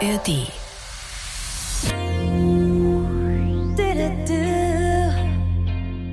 [0.00, 0.46] ARD.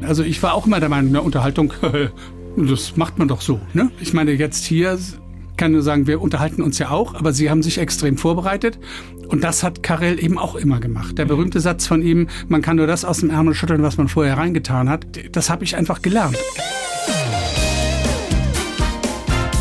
[0.07, 1.73] Also ich war auch immer der Meinung, eine Unterhaltung,
[2.57, 3.59] das macht man doch so.
[3.73, 3.91] Ne?
[3.99, 4.97] Ich meine, jetzt hier
[5.57, 8.77] kann nur sagen, wir unterhalten uns ja auch, aber Sie haben sich extrem vorbereitet.
[9.27, 11.17] Und das hat Karel eben auch immer gemacht.
[11.17, 14.07] Der berühmte Satz von ihm, man kann nur das aus dem Ärmel schütteln, was man
[14.07, 16.37] vorher reingetan hat, das habe ich einfach gelernt.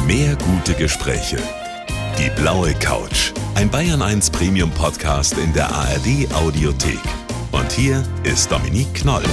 [0.06, 1.38] Mehr gute Gespräche.
[2.18, 3.32] Die blaue Couch.
[3.56, 7.00] Ein Bayern 1 Premium Podcast in der ARD Audiothek.
[7.50, 9.24] Und hier ist Dominique Knoll.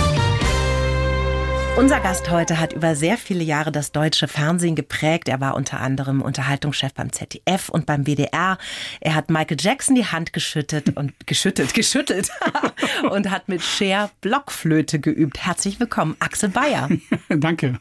[1.78, 5.30] Unser Gast heute hat über sehr viele Jahre das deutsche Fernsehen geprägt.
[5.30, 8.58] Er war unter anderem Unterhaltungschef beim ZDF und beim WDR.
[9.00, 12.32] Er hat Michael Jackson die Hand geschüttet und geschüttet, geschüttelt
[13.12, 15.46] und hat mit Cher Blockflöte geübt.
[15.46, 16.90] Herzlich willkommen, Axel Bayer.
[17.30, 17.80] Danke.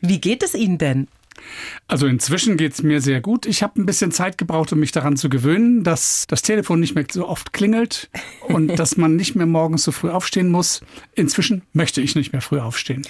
[0.00, 1.08] Wie geht es Ihnen denn?
[1.88, 3.46] Also inzwischen geht es mir sehr gut.
[3.46, 6.94] Ich habe ein bisschen Zeit gebraucht, um mich daran zu gewöhnen, dass das Telefon nicht
[6.94, 8.10] mehr so oft klingelt
[8.48, 10.82] und dass man nicht mehr morgens so früh aufstehen muss.
[11.14, 13.02] Inzwischen möchte ich nicht mehr früh aufstehen.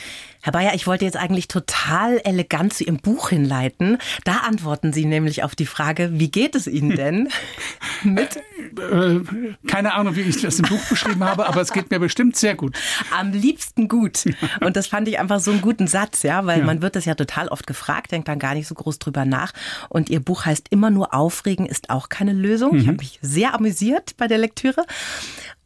[0.45, 3.99] Herr Bayer, ich wollte jetzt eigentlich total elegant zu Ihrem Buch hinleiten.
[4.25, 7.29] Da antworten Sie nämlich auf die Frage, wie geht es Ihnen denn?
[8.03, 8.37] Mit?
[8.37, 9.21] Äh,
[9.69, 12.57] keine Ahnung, wie ich das im Buch beschrieben habe, aber es geht mir bestimmt sehr
[12.57, 12.77] gut.
[13.17, 14.25] Am liebsten gut.
[14.61, 16.65] Und das fand ich einfach so einen guten Satz, ja, weil ja.
[16.65, 19.53] man wird das ja total oft gefragt, denkt dann gar nicht so groß drüber nach.
[19.91, 22.73] Und Ihr Buch heißt Immer nur aufregen ist auch keine Lösung.
[22.73, 22.79] Mhm.
[22.79, 24.87] Ich habe mich sehr amüsiert bei der Lektüre.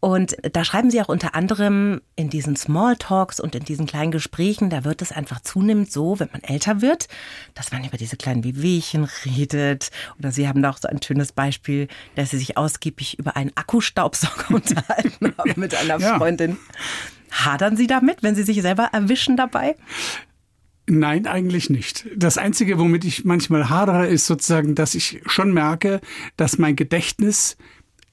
[0.00, 4.65] Und da schreiben Sie auch unter anderem in diesen Smalltalks und in diesen kleinen Gesprächen,
[4.70, 7.08] da wird es einfach zunehmend so, wenn man älter wird,
[7.54, 9.90] dass man über diese kleinen Wehwehchen redet.
[10.18, 13.52] Oder Sie haben da auch so ein schönes Beispiel, dass Sie sich ausgiebig über einen
[13.54, 16.16] Akkustaubsauger unterhalten haben mit einer ja.
[16.16, 16.56] Freundin.
[17.30, 19.76] Hadern Sie damit, wenn Sie sich selber erwischen dabei?
[20.88, 22.06] Nein, eigentlich nicht.
[22.14, 26.00] Das Einzige, womit ich manchmal hadere, ist sozusagen, dass ich schon merke,
[26.36, 27.56] dass mein Gedächtnis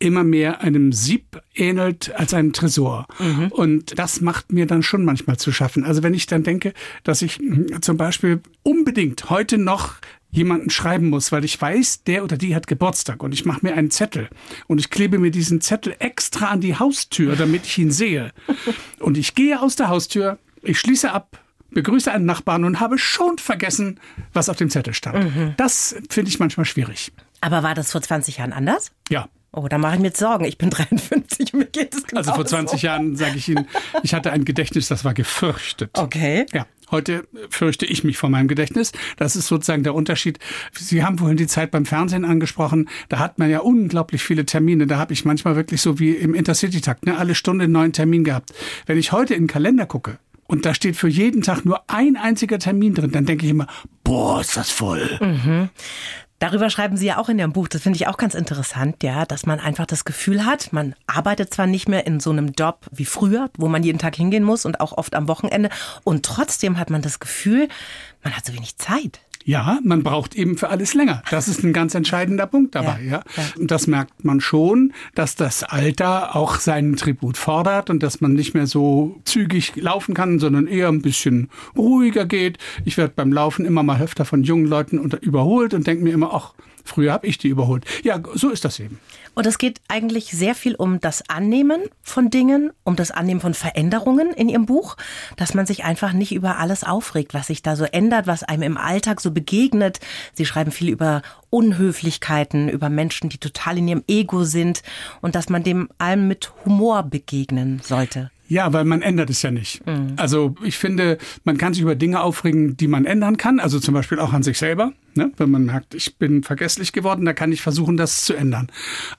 [0.04, 3.08] immer mehr einem Sieb ähnelt als einem Tresor.
[3.20, 3.48] Mhm.
[3.52, 5.86] Und das macht mir dann schon manchmal zu schaffen.
[5.86, 6.74] Also wenn ich dann denke,
[7.04, 9.96] dass ich hm, zum Beispiel unbedingt heute noch
[10.30, 13.76] jemanden schreiben muss, weil ich weiß, der oder die hat Geburtstag und ich mache mir
[13.76, 14.30] einen Zettel
[14.68, 18.32] und ich klebe mir diesen Zettel extra an die Haustür, damit ich ihn sehe.
[19.00, 21.40] Und ich gehe aus der Haustür, ich schließe ab,
[21.72, 24.00] begrüße einen Nachbarn und habe schon vergessen,
[24.32, 25.36] was auf dem Zettel stand.
[25.36, 25.54] Mhm.
[25.58, 27.12] Das finde ich manchmal schwierig.
[27.42, 28.92] Aber war das vor 20 Jahren anders?
[29.10, 29.28] Ja.
[29.56, 30.46] Oh, da mache ich mir jetzt Sorgen.
[30.46, 32.88] Ich bin 53 und mir geht es genau Also vor 20 so.
[32.88, 33.68] Jahren, sage ich Ihnen,
[34.02, 35.92] ich hatte ein Gedächtnis, das war gefürchtet.
[35.98, 36.46] Okay.
[36.54, 36.66] Ja.
[36.92, 38.92] Heute fürchte ich mich vor meinem Gedächtnis.
[39.18, 40.38] Das ist sozusagen der Unterschied.
[40.74, 42.88] Sie haben vorhin die Zeit beim Fernsehen angesprochen.
[43.10, 44.86] Da hat man ja unglaublich viele Termine.
[44.86, 48.24] Da habe ich manchmal wirklich so wie im Intercity-Takt, ne, alle Stunde einen neuen Termin
[48.24, 48.54] gehabt.
[48.86, 52.16] Wenn ich heute in den Kalender gucke, und da steht für jeden Tag nur ein
[52.16, 53.66] einziger Termin drin, dann denke ich immer,
[54.04, 55.18] boah, ist das voll.
[55.20, 55.70] Mhm.
[56.44, 57.70] Darüber schreiben Sie ja auch in Ihrem Buch.
[57.70, 61.54] Das finde ich auch ganz interessant, ja, dass man einfach das Gefühl hat, man arbeitet
[61.54, 64.66] zwar nicht mehr in so einem Job wie früher, wo man jeden Tag hingehen muss
[64.66, 65.70] und auch oft am Wochenende,
[66.04, 67.70] und trotzdem hat man das Gefühl,
[68.24, 69.22] man hat so wenig Zeit.
[69.46, 71.22] Ja, man braucht eben für alles länger.
[71.30, 73.02] Das ist ein ganz entscheidender Punkt dabei.
[73.04, 73.44] Ja, ja.
[73.60, 78.34] Und das merkt man schon, dass das Alter auch seinen Tribut fordert und dass man
[78.34, 82.58] nicht mehr so zügig laufen kann, sondern eher ein bisschen ruhiger geht.
[82.86, 86.34] Ich werde beim Laufen immer mal öfter von jungen Leuten überholt und denke mir immer,
[86.34, 86.54] ach,
[86.84, 87.86] Früher habe ich die überholt.
[88.04, 89.00] Ja, so ist das eben.
[89.36, 93.54] Und es geht eigentlich sehr viel um das Annehmen von Dingen, um das Annehmen von
[93.54, 94.96] Veränderungen in Ihrem Buch,
[95.38, 98.64] dass man sich einfach nicht über alles aufregt, was sich da so ändert, was einem
[98.64, 100.00] im Alltag so begegnet.
[100.34, 104.84] Sie schreiben viel über Unhöflichkeiten, über Menschen, die total in ihrem Ego sind
[105.22, 108.33] und dass man dem allem mit Humor begegnen sollte.
[108.48, 109.86] Ja, weil man ändert es ja nicht.
[109.88, 110.14] Mhm.
[110.18, 113.60] Also ich finde, man kann sich über Dinge aufregen, die man ändern kann.
[113.60, 114.94] Also zum Beispiel auch an sich selber.
[115.16, 115.32] Ne?
[115.38, 118.70] Wenn man merkt, ich bin vergesslich geworden, da kann ich versuchen, das zu ändern.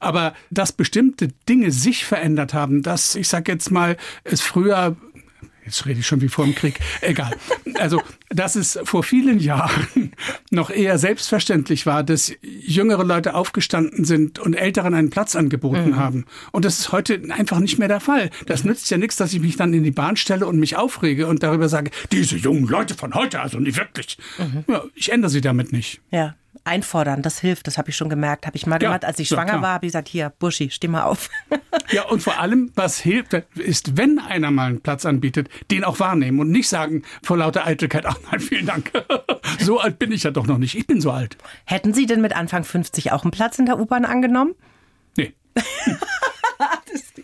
[0.00, 4.96] Aber dass bestimmte Dinge sich verändert haben, dass ich sag jetzt mal, es früher
[5.64, 6.78] Jetzt rede ich schon wie vor dem Krieg.
[7.00, 7.34] Egal.
[7.78, 10.12] Also, dass es vor vielen Jahren
[10.50, 15.96] noch eher selbstverständlich war, dass jüngere Leute aufgestanden sind und Älteren einen Platz angeboten mhm.
[15.96, 16.26] haben.
[16.52, 18.30] Und das ist heute einfach nicht mehr der Fall.
[18.46, 21.26] Das nützt ja nichts, dass ich mich dann in die Bahn stelle und mich aufrege
[21.26, 24.18] und darüber sage, diese jungen Leute von heute, also nicht wirklich.
[24.38, 24.64] Mhm.
[24.68, 26.00] Ja, ich ändere sie damit nicht.
[26.10, 26.34] Ja
[26.64, 28.46] einfordern, das hilft, das habe ich schon gemerkt.
[28.46, 29.62] Habe ich mal ja, gemacht, als ich schwanger klar.
[29.62, 31.28] war, habe ich gesagt, hier, Buschi, steh mal auf.
[31.90, 36.00] ja, und vor allem, was hilft, ist, wenn einer mal einen Platz anbietet, den auch
[36.00, 38.92] wahrnehmen und nicht sagen vor lauter Eitelkeit, ach nein, vielen Dank.
[39.60, 40.76] so alt bin ich ja doch noch nicht.
[40.76, 41.36] Ich bin so alt.
[41.64, 44.54] Hätten Sie denn mit Anfang 50 auch einen Platz in der U-Bahn angenommen?
[45.16, 45.34] Nee.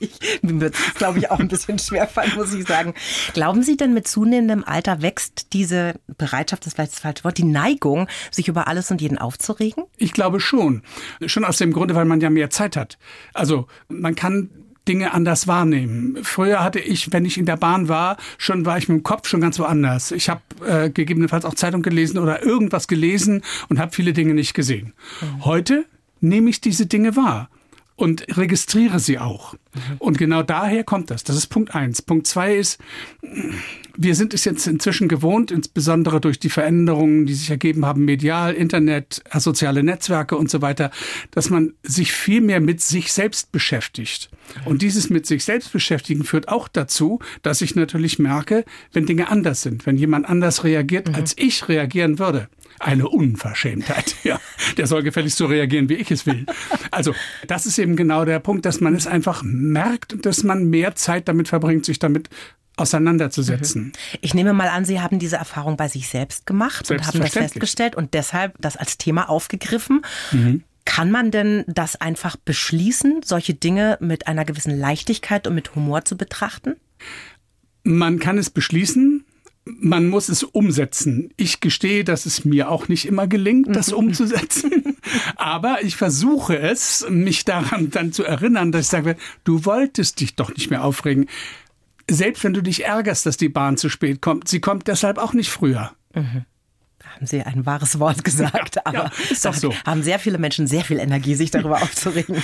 [0.01, 2.95] ich, Mir wird es, glaube ich, auch ein bisschen schwerfallen, muss ich sagen.
[3.35, 7.39] Glauben Sie denn, mit zunehmendem Alter wächst diese Bereitschaft, das ist vielleicht das falsche Wort,
[7.39, 9.85] die Neigung, sich über alles und jeden aufzuregen?
[9.97, 10.83] Ich glaube schon.
[11.27, 12.99] Schon aus dem Grunde, weil man ja mehr Zeit hat.
[13.35, 14.51] Also man kann
[14.89, 16.19] Dinge anders wahrnehmen.
[16.23, 19.29] Früher hatte ich, wenn ich in der Bahn war, schon war ich mit dem Kopf
[19.29, 20.11] schon ganz woanders.
[20.11, 24.55] Ich habe äh, gegebenenfalls auch Zeitung gelesen oder irgendwas gelesen und habe viele Dinge nicht
[24.55, 24.95] gesehen.
[25.21, 25.45] Mhm.
[25.45, 25.85] Heute
[26.21, 27.51] nehme ich diese Dinge wahr
[28.01, 29.55] und registriere sie auch.
[29.75, 29.81] Mhm.
[29.99, 31.23] Und genau daher kommt das.
[31.23, 32.01] Das ist Punkt eins.
[32.01, 32.81] Punkt zwei ist,
[33.97, 38.55] wir sind es jetzt inzwischen gewohnt, insbesondere durch die Veränderungen, die sich ergeben haben, medial,
[38.55, 40.91] Internet, soziale Netzwerke und so weiter,
[41.31, 44.31] dass man sich viel mehr mit sich selbst beschäftigt.
[44.65, 49.29] Und dieses mit sich selbst beschäftigen führt auch dazu, dass ich natürlich merke, wenn Dinge
[49.29, 51.15] anders sind, wenn jemand anders reagiert, mhm.
[51.15, 52.49] als ich reagieren würde
[52.81, 54.17] eine Unverschämtheit.
[54.25, 54.39] Ja,
[54.77, 56.45] der soll gefälligst so reagieren, wie ich es will.
[56.91, 57.15] Also,
[57.47, 60.95] das ist eben genau der Punkt, dass man es einfach merkt und dass man mehr
[60.95, 62.29] Zeit damit verbringt, sich damit
[62.81, 63.85] auseinanderzusetzen.
[63.85, 63.93] Mhm.
[64.21, 67.33] Ich nehme mal an, Sie haben diese Erfahrung bei sich selbst gemacht und haben das
[67.33, 70.03] festgestellt und deshalb das als Thema aufgegriffen.
[70.33, 70.65] Mhm.
[70.85, 76.05] Kann man denn das einfach beschließen, solche Dinge mit einer gewissen Leichtigkeit und mit Humor
[76.05, 76.77] zu betrachten?
[77.85, 79.25] Man kann es beschließen,
[79.65, 81.33] man muss es umsetzen.
[81.37, 83.99] Ich gestehe, dass es mir auch nicht immer gelingt, das mhm.
[83.99, 84.97] umzusetzen.
[85.37, 90.35] Aber ich versuche es, mich daran dann zu erinnern, dass ich sage, du wolltest dich
[90.35, 91.29] doch nicht mehr aufregen.
[92.11, 95.33] Selbst wenn du dich ärgerst, dass die Bahn zu spät kommt, sie kommt deshalb auch
[95.33, 95.93] nicht früher.
[96.15, 96.45] Mhm
[97.21, 99.75] haben Sie ein wahres Wort gesagt, ja, aber ja, ist doch so.
[99.85, 102.43] haben sehr viele Menschen sehr viel Energie, sich darüber aufzuregen.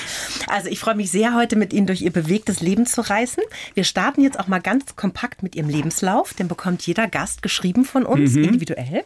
[0.49, 3.43] Also ich freue mich sehr, heute mit Ihnen durch Ihr bewegtes Leben zu reisen.
[3.75, 6.35] Wir starten jetzt auch mal ganz kompakt mit Ihrem Lebenslauf.
[6.35, 8.45] Den bekommt jeder Gast geschrieben von uns, mhm.
[8.45, 9.05] individuell.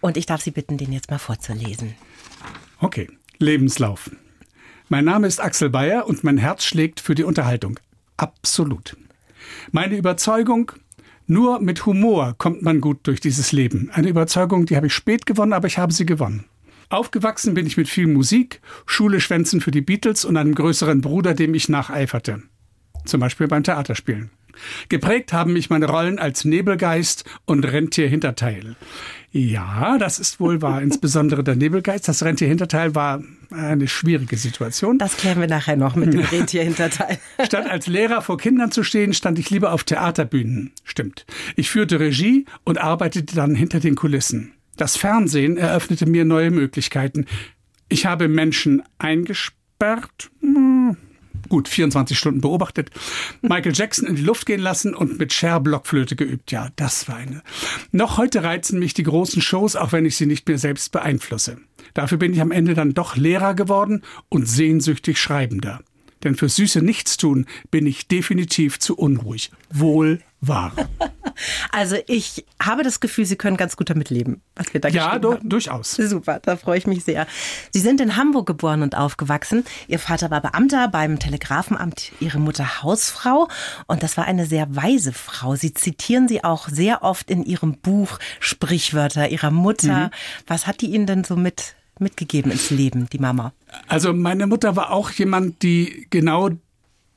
[0.00, 1.94] Und ich darf Sie bitten, den jetzt mal vorzulesen.
[2.80, 3.08] Okay,
[3.38, 4.10] Lebenslauf.
[4.88, 7.80] Mein Name ist Axel Bayer und mein Herz schlägt für die Unterhaltung.
[8.16, 8.96] Absolut.
[9.72, 10.72] Meine Überzeugung,
[11.26, 13.90] nur mit Humor kommt man gut durch dieses Leben.
[13.92, 16.44] Eine Überzeugung, die habe ich spät gewonnen, aber ich habe sie gewonnen.
[16.88, 21.52] Aufgewachsen bin ich mit viel Musik, Schule-Schwänzen für die Beatles und einem größeren Bruder, dem
[21.52, 22.42] ich nacheiferte.
[23.04, 24.30] Zum Beispiel beim Theaterspielen.
[24.88, 28.76] Geprägt haben mich meine Rollen als Nebelgeist und Rentierhinterteil.
[29.30, 30.82] Ja, das ist wohl wahr.
[30.88, 34.98] Insbesondere der Nebelgeist, das Rentierhinterteil war eine schwierige Situation.
[34.98, 37.18] Das klären wir nachher noch mit dem Rentierhinterteil.
[37.44, 40.72] Statt als Lehrer vor Kindern zu stehen, stand ich lieber auf Theaterbühnen.
[40.84, 41.24] Stimmt.
[41.56, 44.52] Ich führte Regie und arbeitete dann hinter den Kulissen.
[44.76, 47.26] Das Fernsehen eröffnete mir neue Möglichkeiten.
[47.88, 50.97] Ich habe Menschen eingesperrt, hm,
[51.48, 52.90] gut 24 Stunden beobachtet,
[53.42, 56.52] Michael Jackson in die Luft gehen lassen und mit Cher Blockflöte geübt.
[56.52, 57.42] Ja, das war eine.
[57.92, 61.58] Noch heute reizen mich die großen Shows, auch wenn ich sie nicht mehr selbst beeinflusse.
[61.94, 65.80] Dafür bin ich am Ende dann doch Lehrer geworden und sehnsüchtig Schreibender.
[66.24, 69.50] Denn für süße Nichtstun bin ich definitiv zu unruhig.
[69.70, 70.72] Wohl wahr.
[71.70, 75.20] Also ich habe das Gefühl, Sie können ganz gut damit leben, was wir da Ja,
[75.20, 75.92] do, durchaus.
[75.92, 77.28] Super, da freue ich mich sehr.
[77.70, 79.64] Sie sind in Hamburg geboren und aufgewachsen.
[79.86, 83.46] Ihr Vater war Beamter beim Telegrafenamt, Ihre Mutter Hausfrau.
[83.86, 85.54] Und das war eine sehr weise Frau.
[85.54, 90.06] Sie zitieren sie auch sehr oft in Ihrem Buch Sprichwörter Ihrer Mutter.
[90.06, 90.10] Mhm.
[90.48, 93.52] Was hat die Ihnen denn so mit mitgegeben ins Leben, die Mama?
[93.86, 96.50] Also meine Mutter war auch jemand, die genau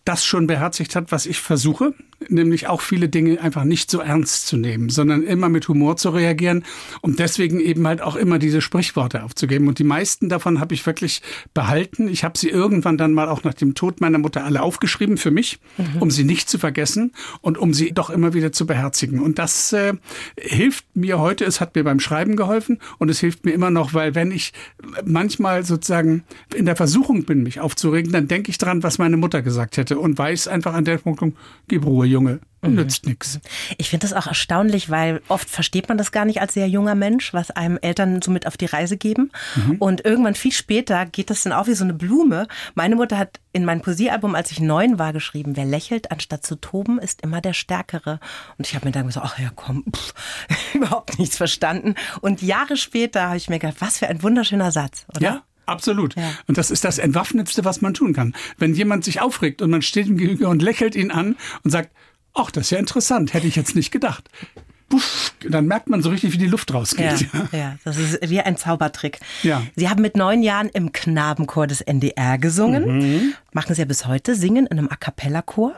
[0.06, 1.94] das schon beherzigt hat, was ich versuche,
[2.30, 6.10] nämlich auch viele Dinge einfach nicht so ernst zu nehmen, sondern immer mit Humor zu
[6.10, 6.64] reagieren
[7.02, 9.68] und deswegen eben halt auch immer diese Sprichworte aufzugeben.
[9.68, 11.22] Und die meisten davon habe ich wirklich
[11.54, 12.08] behalten.
[12.08, 15.32] Ich habe sie irgendwann dann mal auch nach dem Tod meiner Mutter alle aufgeschrieben für
[15.32, 16.02] mich, mhm.
[16.02, 17.12] um sie nicht zu vergessen
[17.42, 19.20] und um sie doch immer wieder zu beherzigen.
[19.20, 19.94] Und das äh,
[20.38, 23.94] hilft mir heute, es hat mir beim Schreiben geholfen und es hilft mir immer noch,
[23.94, 24.54] weil wenn ich
[25.06, 26.24] manchmal sozusagen
[26.54, 30.00] in der Versuchung bin, mich aufzuregen, dann denke ich dran, was meine Mutter gesagt hätte
[30.00, 31.22] und weiß einfach an der Punkt,
[31.68, 32.76] gib Ruhe, Junge, mhm.
[32.76, 33.40] nützt nichts.
[33.78, 36.96] Ich finde das auch erstaunlich, weil oft versteht man das gar nicht als sehr junger
[36.96, 39.32] Mensch, was einem Eltern so mit auf die Reise geben.
[39.56, 39.78] Mhm.
[39.78, 42.48] Und irgendwann viel später geht das dann auch wie so eine Blume.
[42.76, 46.56] Meine Mutter hat in mein Poesiealbum, als ich neun war, geschrieben, wer lächelt, anstatt zu
[46.56, 48.20] toben, ist immer der Stärkere.
[48.58, 50.14] Und ich habe mir dann gesagt, ach ja, komm, pff,
[50.74, 51.96] überhaupt nichts verstanden.
[52.22, 55.22] Und Jahre später habe ich mir gedacht, was für ein wunderschöner Satz, oder?
[55.22, 56.16] Ja, Absolut.
[56.16, 56.32] Ja.
[56.48, 58.34] Und das ist das Entwaffnetste, was man tun kann.
[58.58, 61.92] Wenn jemand sich aufregt und man steht ihm gegenüber und lächelt ihn an und sagt,
[62.34, 64.30] ach, das ist ja interessant, hätte ich jetzt nicht gedacht.
[64.90, 67.28] Puff, dann merkt man so richtig, wie die Luft rausgeht.
[67.34, 69.20] Ja, ja, das ist wie ein Zaubertrick.
[69.42, 69.64] Ja.
[69.78, 72.98] Sie haben mit neun Jahren im Knabenchor des NDR gesungen.
[72.98, 73.34] Mhm.
[73.54, 75.76] Machen Sie ja bis heute, singen in einem A Cappella-Chor.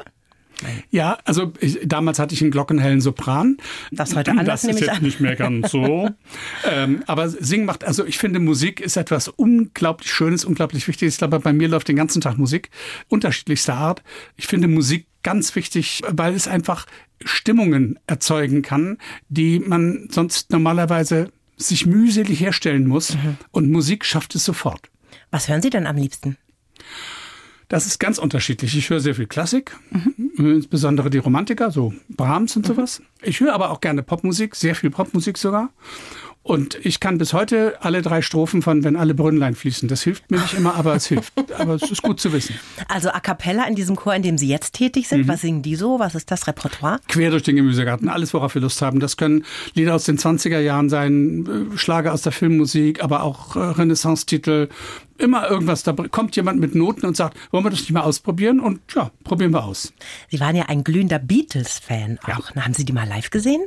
[0.91, 3.58] Ja, also ich, damals hatte ich einen glockenhellen Sopran.
[3.91, 5.03] Das heute anders Das ist jetzt an.
[5.03, 6.10] nicht mehr ganz so.
[6.72, 11.15] ähm, aber Singen macht, also ich finde, Musik ist etwas unglaublich Schönes, unglaublich Wichtiges.
[11.15, 12.70] Ich glaube, bei mir läuft den ganzen Tag Musik,
[13.10, 14.03] unterschiedlichster Art.
[14.36, 16.86] Ich finde, Musik ganz wichtig, weil es einfach
[17.24, 18.98] Stimmungen erzeugen kann,
[19.29, 23.15] die man sonst normalerweise sich mühselig herstellen muss.
[23.15, 23.38] Mhm.
[23.51, 24.89] Und Musik schafft es sofort.
[25.32, 26.38] Was hören Sie denn am liebsten?
[27.73, 28.77] Das ist ganz unterschiedlich.
[28.77, 30.29] Ich höre sehr viel Klassik, mhm.
[30.37, 32.75] insbesondere die Romantiker, so Brahms und mhm.
[32.75, 33.01] sowas.
[33.23, 35.71] Ich höre aber auch gerne Popmusik, sehr viel Popmusik sogar.
[36.43, 39.87] Und ich kann bis heute alle drei Strophen von Wenn alle Brünnlein fließen.
[39.87, 41.33] Das hilft mir nicht immer, aber es hilft.
[41.57, 42.55] Aber es ist gut zu wissen.
[42.89, 45.27] Also A Cappella in diesem Chor, in dem Sie jetzt tätig sind, mhm.
[45.29, 45.99] was singen die so?
[45.99, 46.99] Was ist das Repertoire?
[47.07, 48.99] Quer durch den Gemüsegarten, alles, worauf wir Lust haben.
[48.99, 53.55] Das können Lieder aus den 20er Jahren sein, äh, Schlager aus der Filmmusik, aber auch
[53.55, 54.67] äh, Renaissance-Titel,
[55.23, 58.59] immer irgendwas, da kommt jemand mit Noten und sagt, wollen wir das nicht mal ausprobieren?
[58.59, 59.93] Und ja, probieren wir aus.
[60.29, 62.55] Sie waren ja ein glühender Beatles-Fan auch.
[62.55, 62.63] Ja.
[62.63, 63.61] Haben Sie die mal live gesehen?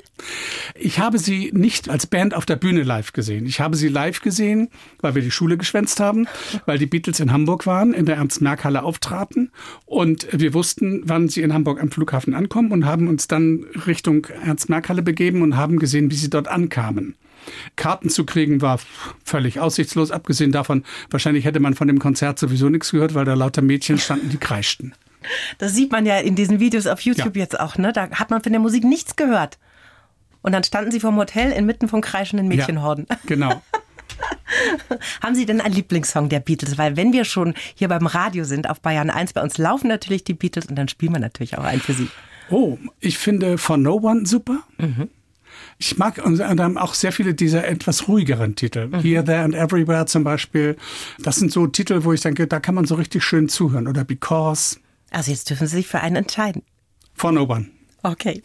[0.75, 3.47] Ich habe sie nicht als Band auf der Bühne live gesehen.
[3.47, 4.69] Ich habe sie live gesehen,
[5.01, 6.29] weil wir die Schule geschwänzt haben,
[6.67, 9.51] weil die Beatles in Hamburg waren, in der Ernst-Merck-Halle auftraten.
[9.87, 14.27] Und wir wussten, wann sie in Hamburg am Flughafen ankommen und haben uns dann Richtung
[14.45, 17.17] Ernst-Merck-Halle begeben und haben gesehen, wie sie dort ankamen.
[17.77, 18.81] Karten zu kriegen war
[19.25, 20.11] völlig aussichtslos.
[20.11, 23.99] Abgesehen davon, wahrscheinlich hätte man von dem Konzert sowieso nichts gehört, weil da lauter Mädchen
[23.99, 24.95] standen, die kreischten.
[25.59, 27.43] Das sieht man ja in diesen Videos auf YouTube ja.
[27.43, 27.93] jetzt auch, ne?
[27.93, 29.59] Da hat man von der Musik nichts gehört.
[30.43, 33.07] Und dann standen sie vom Hotel inmitten von kreischenden Mädchenhorden.
[33.11, 33.63] Ja, genau.
[35.23, 36.79] Haben Sie denn einen Lieblingssong der Beatles?
[36.79, 40.25] Weil wenn wir schon hier beim Radio sind auf Bayern 1, bei uns laufen natürlich
[40.25, 42.09] die Beatles und dann spielen wir natürlich auch einen für Sie.
[42.49, 44.61] Oh, ich finde For No One super.
[44.79, 45.09] Mhm.
[45.79, 48.89] Ich mag unter anderem auch sehr viele dieser etwas ruhigeren Titel.
[48.89, 49.01] Mhm.
[49.01, 50.77] Here, There and Everywhere zum Beispiel.
[51.19, 53.87] Das sind so Titel, wo ich denke, da kann man so richtig schön zuhören.
[53.87, 54.79] Oder Because.
[55.11, 56.63] Also jetzt dürfen Sie sich für einen entscheiden.
[57.15, 57.71] For No One.
[58.03, 58.43] Okay.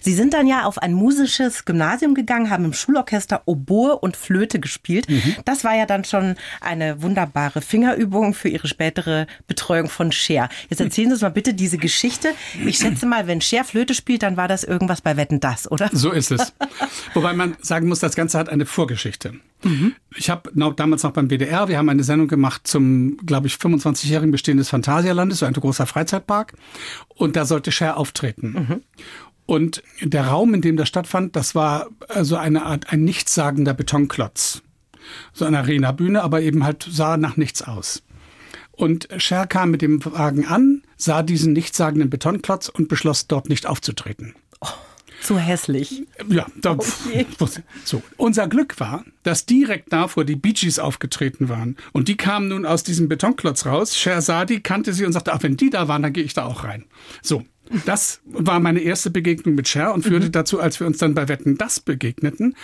[0.00, 4.60] Sie sind dann ja auf ein musisches Gymnasium gegangen, haben im Schulorchester Oboe und Flöte
[4.60, 5.08] gespielt.
[5.08, 5.36] Mhm.
[5.44, 10.48] Das war ja dann schon eine wunderbare Fingerübung für Ihre spätere Betreuung von Cher.
[10.68, 12.28] Jetzt erzählen Sie uns mal bitte diese Geschichte.
[12.64, 15.90] Ich schätze mal, wenn Cher Flöte spielt, dann war das irgendwas bei Wetten das, oder?
[15.92, 16.52] So ist es.
[17.14, 19.34] Wobei man sagen muss, das Ganze hat eine Vorgeschichte.
[19.64, 19.94] Mhm.
[20.16, 24.30] Ich habe damals noch beim WDR, wir haben eine Sendung gemacht zum, glaube ich, 25-jährigen
[24.30, 26.54] Bestehen des Phantasialandes, so ein großer Freizeitpark.
[27.08, 28.52] Und da sollte Cher auftreten.
[28.52, 28.82] Mhm.
[29.46, 34.62] Und der Raum, in dem das stattfand, das war also eine Art, ein nichtssagender Betonklotz.
[35.32, 38.02] So eine Arena-Bühne, aber eben halt sah nach nichts aus.
[38.72, 43.66] Und Cher kam mit dem Wagen an, sah diesen nichtssagenden Betonklotz und beschloss, dort nicht
[43.66, 44.34] aufzutreten.
[44.60, 44.68] Oh.
[45.24, 46.04] Zu hässlich.
[46.28, 47.26] Ja, da, okay.
[47.84, 48.02] so.
[48.18, 51.76] Unser Glück war, dass direkt davor die Bee Gees aufgetreten waren.
[51.92, 53.96] Und die kamen nun aus diesem Betonklotz raus.
[53.96, 56.64] Sherzadi kannte sie und sagte, ach, wenn die da waren, dann gehe ich da auch
[56.64, 56.84] rein.
[57.22, 57.42] So.
[57.86, 60.32] Das war meine erste Begegnung mit Cher und führte mhm.
[60.32, 62.54] dazu, als wir uns dann bei Wetten das begegneten,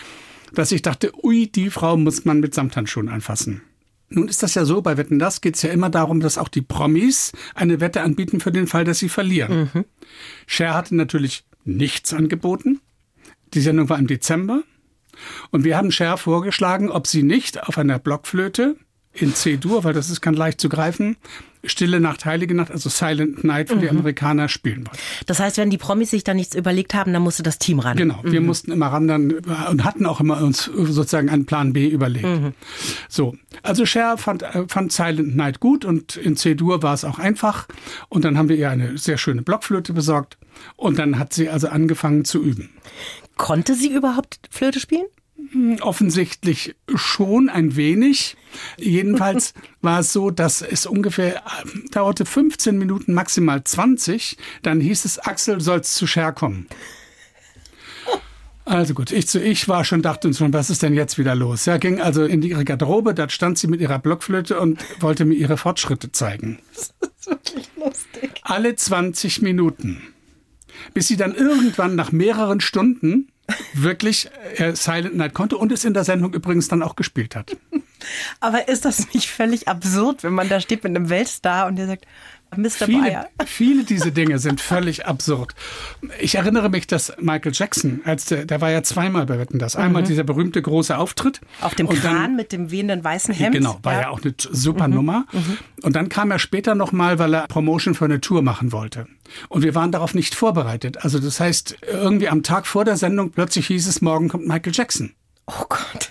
[0.52, 3.62] dass ich dachte, ui, die Frau muss man mit Samthandschuhen anfassen.
[4.10, 6.48] Nun ist das ja so, bei Wetten das geht es ja immer darum, dass auch
[6.48, 9.70] die Promis eine Wette anbieten für den Fall, dass sie verlieren.
[9.72, 9.84] Mhm.
[10.46, 12.80] Cher hatte natürlich nichts angeboten.
[13.54, 14.62] Die Sendung war im Dezember.
[15.50, 18.76] Und wir haben Cher vorgeschlagen, ob sie nicht auf einer Blockflöte
[19.12, 21.16] in C-Dur, weil das ist ganz leicht zu greifen,
[21.64, 23.80] Stille Nacht, Heilige Nacht, also Silent Night für mhm.
[23.80, 24.98] die Amerikaner spielen wollen.
[25.26, 27.96] Das heißt, wenn die Promis sich da nichts überlegt haben, dann musste das Team ran.
[27.96, 28.32] Genau, mhm.
[28.32, 32.24] wir mussten immer ran dann und hatten auch immer uns sozusagen einen Plan B überlegt.
[32.24, 32.54] Mhm.
[33.08, 37.18] So, also Cher fand, äh, fand Silent Night gut und in C-Dur war es auch
[37.18, 37.68] einfach.
[38.08, 40.38] Und dann haben wir ihr eine sehr schöne Blockflöte besorgt
[40.76, 42.70] und dann hat sie also angefangen zu üben.
[43.36, 45.06] Konnte sie überhaupt Flöte spielen?
[45.52, 48.36] Hm, offensichtlich schon ein wenig.
[48.76, 51.40] Jedenfalls war es so, dass es ungefähr äh,
[51.90, 54.36] dauerte 15 Minuten, maximal 20.
[54.62, 56.66] Dann hieß es, Axel, sollst zu Scher kommen.
[58.64, 61.34] Also gut, ich zu ich war schon, dachte uns schon, was ist denn jetzt wieder
[61.34, 61.64] los?
[61.64, 65.34] Ja, ging also in ihre Garderobe, da stand sie mit ihrer Blockflöte und wollte mir
[65.34, 66.60] ihre Fortschritte zeigen.
[66.72, 68.30] Das ist wirklich lustig.
[68.42, 70.02] Alle 20 Minuten.
[70.94, 73.32] Bis sie dann irgendwann nach mehreren Stunden
[73.72, 77.56] wirklich äh, Silent Night konnte und es in der Sendung übrigens dann auch gespielt hat.
[78.40, 81.86] Aber ist das nicht völlig absurd, wenn man da steht mit einem Weltstar und der
[81.86, 82.06] sagt,
[82.56, 82.86] Mr.
[82.86, 83.28] Viele, Bayer.
[83.46, 85.54] viele dieser Dinge sind völlig absurd.
[86.20, 89.76] Ich erinnere mich, dass Michael Jackson, als der, der war ja zweimal bei Wetten das.
[89.76, 90.06] Einmal mhm.
[90.06, 91.40] dieser berühmte große Auftritt.
[91.60, 93.54] Auf dem Kran dann, mit dem wehenden weißen Hemd.
[93.54, 94.94] Genau, war ja, ja auch eine super mhm.
[94.94, 95.26] Nummer.
[95.32, 95.58] Mhm.
[95.82, 99.06] Und dann kam er später nochmal, weil er Promotion für eine Tour machen wollte.
[99.48, 101.04] Und wir waren darauf nicht vorbereitet.
[101.04, 104.72] Also das heißt, irgendwie am Tag vor der Sendung plötzlich hieß es, morgen kommt Michael
[104.74, 105.14] Jackson.
[105.46, 106.10] Oh Gott.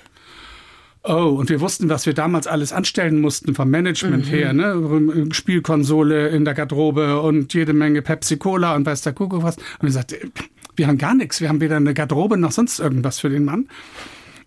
[1.04, 4.30] Oh, und wir wussten, was wir damals alles anstellen mussten vom Management mhm.
[4.30, 5.28] her, ne?
[5.32, 9.56] Spielkonsole in der Garderobe und jede Menge Pepsi Cola und weiß der Kuckuck was.
[9.58, 10.34] Und wir sagten,
[10.76, 13.70] wir haben gar nichts, wir haben weder eine Garderobe noch sonst irgendwas für den Mann.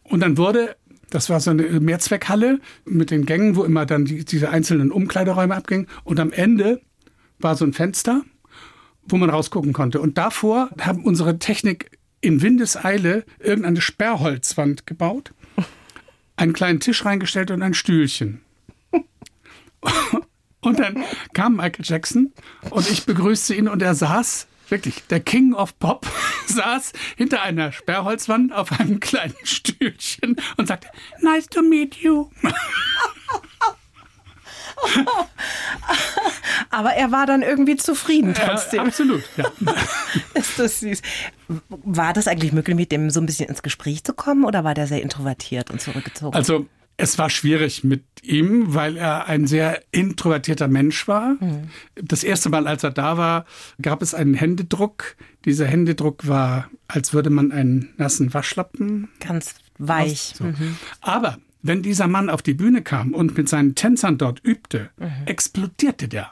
[0.02, 0.76] Und dann wurde,
[1.08, 5.56] das war so eine Mehrzweckhalle mit den Gängen, wo immer dann die, diese einzelnen Umkleideräume
[5.56, 5.86] abgingen.
[6.04, 6.82] Und am Ende
[7.38, 8.22] war so ein Fenster
[9.06, 10.00] wo man rausgucken konnte.
[10.00, 15.32] Und davor haben unsere Technik in Windeseile irgendeine Sperrholzwand gebaut,
[16.36, 18.40] einen kleinen Tisch reingestellt und ein Stühlchen.
[20.64, 21.02] Und dann
[21.34, 22.32] kam Michael Jackson
[22.70, 26.06] und ich begrüßte ihn und er saß, wirklich, der King of Pop,
[26.46, 30.88] saß hinter einer Sperrholzwand auf einem kleinen Stühlchen und sagte,
[31.20, 32.30] nice to meet you.
[36.72, 38.80] Aber er war dann irgendwie zufrieden trotzdem.
[38.80, 39.44] Ja, absolut, ja.
[40.34, 41.02] Ist das süß.
[41.68, 44.72] War das eigentlich möglich, mit dem so ein bisschen ins Gespräch zu kommen oder war
[44.72, 46.34] der sehr introvertiert und zurückgezogen?
[46.34, 51.36] Also es war schwierig mit ihm, weil er ein sehr introvertierter Mensch war.
[51.40, 51.68] Mhm.
[51.94, 53.44] Das erste Mal, als er da war,
[53.80, 55.16] gab es einen Händedruck.
[55.44, 59.10] Dieser Händedruck war, als würde man einen nassen Waschlappen.
[59.20, 60.34] Ganz weich.
[60.38, 60.44] So.
[60.44, 60.78] Mhm.
[61.02, 65.26] Aber wenn dieser Mann auf die Bühne kam und mit seinen Tänzern dort übte, mhm.
[65.26, 66.30] explodierte der.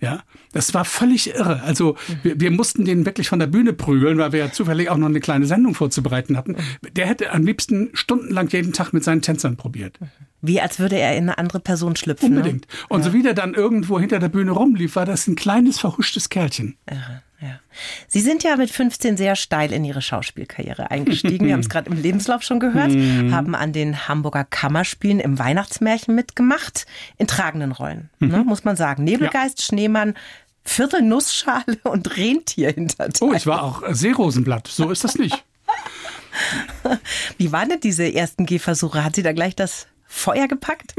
[0.00, 1.62] Ja, das war völlig irre.
[1.62, 4.96] Also wir, wir, mussten den wirklich von der Bühne prügeln, weil wir ja zufällig auch
[4.96, 6.56] noch eine kleine Sendung vorzubereiten hatten.
[6.96, 9.98] Der hätte am liebsten stundenlang jeden Tag mit seinen Tänzern probiert.
[10.42, 12.30] Wie als würde er in eine andere Person schlüpfen.
[12.30, 12.36] Ne?
[12.38, 12.66] Unbedingt.
[12.66, 12.72] Ne?
[12.88, 13.06] Und ja.
[13.06, 16.76] so wie der dann irgendwo hinter der Bühne rumlief, war das ein kleines verhuschtes Kerlchen.
[16.88, 17.22] Irre.
[17.40, 17.58] Ja.
[18.06, 21.46] Sie sind ja mit 15 sehr steil in Ihre Schauspielkarriere eingestiegen.
[21.46, 22.90] Wir haben es gerade im Lebenslauf schon gehört.
[22.90, 23.34] Mhm.
[23.34, 26.86] haben an den Hamburger Kammerspielen im Weihnachtsmärchen mitgemacht.
[27.16, 28.46] In tragenden Rollen, ne, mhm.
[28.46, 29.04] muss man sagen.
[29.04, 29.64] Nebelgeist, ja.
[29.64, 30.14] Schneemann,
[30.64, 33.28] Viertelnussschale und Rentier Rentierhinterteil.
[33.28, 34.68] Oh, ich war auch Seerosenblatt.
[34.68, 35.44] So ist das nicht.
[37.38, 39.02] Wie waren denn diese ersten Gehversuche?
[39.02, 40.94] Hat sie da gleich das Feuer gepackt?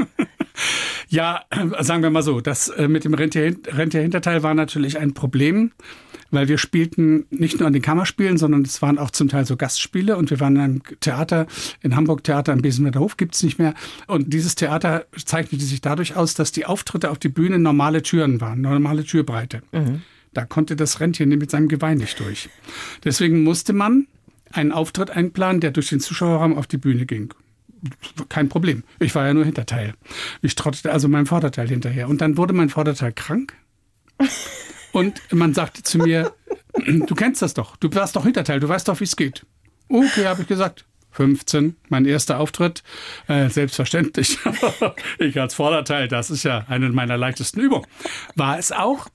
[1.12, 1.44] Ja,
[1.82, 5.72] sagen wir mal so, das äh, mit dem Rentier, Rentierhinterteil war natürlich ein Problem
[6.32, 9.58] weil wir spielten nicht nur an den Kammerspielen, sondern es waren auch zum Teil so
[9.58, 11.46] Gastspiele und wir waren in einem Theater,
[11.82, 13.74] in Hamburg Theater am Besenwerder Hof gibt's nicht mehr.
[14.08, 18.42] Und dieses Theater zeichnete sich dadurch aus, dass die Auftritte auf die Bühne normale Türen
[18.42, 19.62] waren, normale Türbreite.
[19.72, 20.02] Mhm.
[20.34, 22.50] Da konnte das Rentier mit seinem Geweih nicht durch.
[23.04, 24.08] Deswegen musste man
[24.52, 27.34] einen Auftritt einplanen, der durch den Zuschauerraum auf die Bühne ging
[28.30, 28.84] kein Problem.
[29.00, 29.94] Ich war ja nur Hinterteil.
[30.42, 32.10] Ich trottete also meinem Vorderteil hinterher.
[32.10, 33.54] Und dann wurde mein Vorderteil krank.
[34.92, 36.34] Und man sagte zu mir,
[36.86, 39.46] du kennst das doch, du warst doch Hinterteil, du weißt doch, wie es geht.
[39.90, 40.86] Okay, habe ich gesagt.
[41.12, 42.84] 15, mein erster Auftritt.
[43.28, 44.38] Äh, selbstverständlich.
[45.20, 47.86] ich als Vorderteil, das ist ja eine meiner leichtesten Übungen.
[48.36, 49.08] War es auch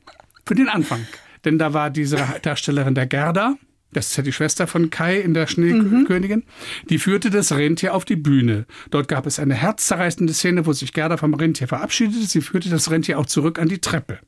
[0.44, 1.06] für den Anfang.
[1.44, 3.54] Denn da war diese Darstellerin der Gerda,
[3.92, 6.88] das ist ja die Schwester von Kai in der Schneekönigin, mhm.
[6.88, 8.66] die führte das Rentier auf die Bühne.
[8.90, 12.26] Dort gab es eine herzzerreißende Szene, wo sich Gerda vom Rentier verabschiedete.
[12.26, 14.18] Sie führte das Rentier auch zurück an die Treppe.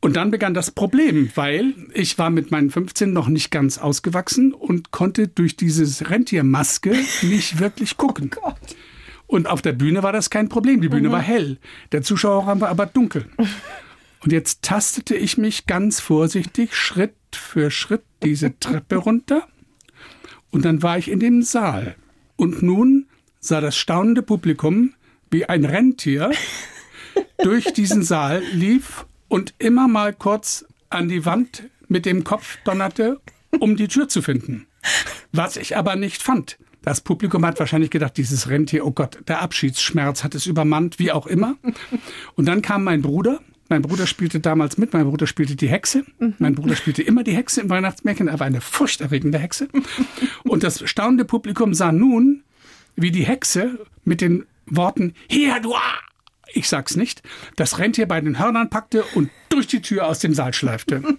[0.00, 4.52] Und dann begann das Problem, weil ich war mit meinen 15 noch nicht ganz ausgewachsen
[4.52, 8.30] und konnte durch diese Rentiermaske nicht wirklich gucken.
[8.42, 8.52] Oh
[9.28, 10.80] und auf der Bühne war das kein Problem.
[10.80, 11.12] Die Bühne mhm.
[11.12, 11.58] war hell.
[11.92, 13.26] Der Zuschauerraum war aber dunkel.
[14.20, 19.46] Und jetzt tastete ich mich ganz vorsichtig Schritt für Schritt diese Treppe runter.
[20.50, 21.96] Und dann war ich in dem Saal.
[22.36, 23.06] Und nun
[23.40, 24.94] sah das staunende Publikum,
[25.30, 26.30] wie ein Rentier
[27.42, 33.20] durch diesen Saal lief und immer mal kurz an die Wand mit dem Kopf donnerte,
[33.60, 34.66] um die Tür zu finden.
[35.32, 36.58] Was ich aber nicht fand.
[36.82, 41.12] Das Publikum hat wahrscheinlich gedacht, dieses Rentier, oh Gott, der Abschiedsschmerz hat es übermannt, wie
[41.12, 41.56] auch immer.
[42.34, 43.40] Und dann kam mein Bruder.
[43.68, 44.92] Mein Bruder spielte damals mit.
[44.92, 46.04] Mein Bruder spielte die Hexe.
[46.38, 48.28] Mein Bruder spielte immer die Hexe im Weihnachtsmärchen.
[48.28, 49.68] Er war eine furchterregende Hexe.
[50.44, 52.42] Und das staunende Publikum sah nun,
[52.96, 55.74] wie die Hexe mit den Worten, hier, du
[56.52, 57.22] ich sag's nicht,
[57.56, 61.02] das Rentier bei den Hörnern packte und durch die Tür aus dem Saal schleifte.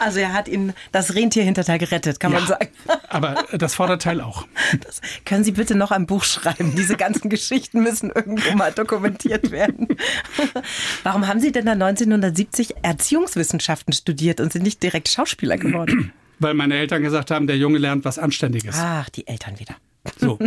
[0.00, 2.68] Also er hat ihn das Rentierhinterteil gerettet, kann ja, man sagen.
[3.10, 4.44] Aber das Vorderteil auch.
[4.84, 6.74] Das können Sie bitte noch ein Buch schreiben?
[6.74, 9.86] Diese ganzen Geschichten müssen irgendwo mal dokumentiert werden.
[11.04, 16.12] Warum haben Sie denn dann 1970 Erziehungswissenschaften studiert und sind nicht direkt Schauspieler geworden?
[16.40, 18.76] Weil meine Eltern gesagt haben, der Junge lernt was Anständiges.
[18.78, 19.76] Ach, die Eltern wieder.
[20.18, 20.38] So.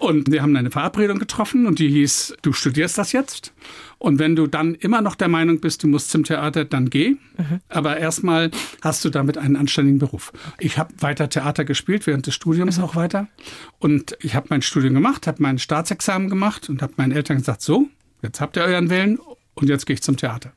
[0.00, 3.52] Und wir haben eine Verabredung getroffen und die hieß, du studierst das jetzt.
[3.98, 7.16] Und wenn du dann immer noch der Meinung bist, du musst zum Theater, dann geh.
[7.36, 7.60] Mhm.
[7.68, 8.50] Aber erstmal
[8.82, 10.32] hast du damit einen anständigen Beruf.
[10.58, 12.84] Ich habe weiter Theater gespielt, während des Studiums mhm.
[12.84, 13.28] auch weiter.
[13.78, 17.62] Und ich habe mein Studium gemacht, habe mein Staatsexamen gemacht und habe meinen Eltern gesagt,
[17.62, 17.88] so,
[18.22, 19.18] jetzt habt ihr euren Willen
[19.54, 20.52] und jetzt gehe ich zum Theater.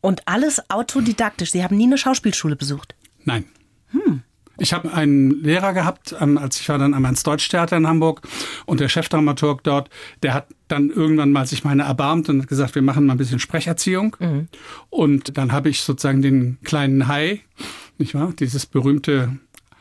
[0.00, 1.52] Und alles autodidaktisch.
[1.52, 2.94] Sie haben nie eine Schauspielschule besucht?
[3.24, 3.44] Nein.
[3.88, 4.22] Hm.
[4.60, 8.20] Ich habe einen Lehrer gehabt, ähm, als ich war dann am Deutschtheater in Hamburg
[8.66, 9.88] und der Chefdramaturg dort,
[10.22, 13.18] der hat dann irgendwann mal sich meine erbarmt und hat gesagt, wir machen mal ein
[13.18, 14.16] bisschen Sprecherziehung.
[14.20, 14.48] Mhm.
[14.90, 17.40] Und dann habe ich sozusagen den kleinen Hai,
[17.96, 19.38] nicht wahr, dieses berühmte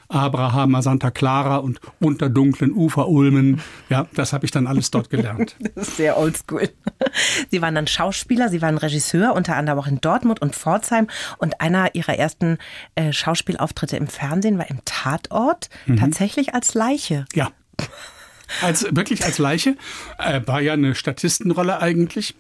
[0.10, 3.62] Abraham, Santa Clara und unter dunklen Uferulmen.
[3.90, 5.56] Ja, das habe ich dann alles dort gelernt.
[5.76, 6.70] das ist sehr oldschool.
[7.52, 11.08] Sie waren dann Schauspieler, Sie waren Regisseur, unter anderem auch in Dortmund und Pforzheim.
[11.38, 12.58] Und einer Ihrer ersten
[12.96, 15.98] äh, Schauspielauftritte im Fernsehen war im Tatort, mhm.
[15.98, 17.26] tatsächlich als Leiche.
[17.34, 17.52] Ja.
[18.64, 19.78] Als, wirklich als Leiche.
[20.18, 22.36] Äh, war ja eine Statistenrolle eigentlich.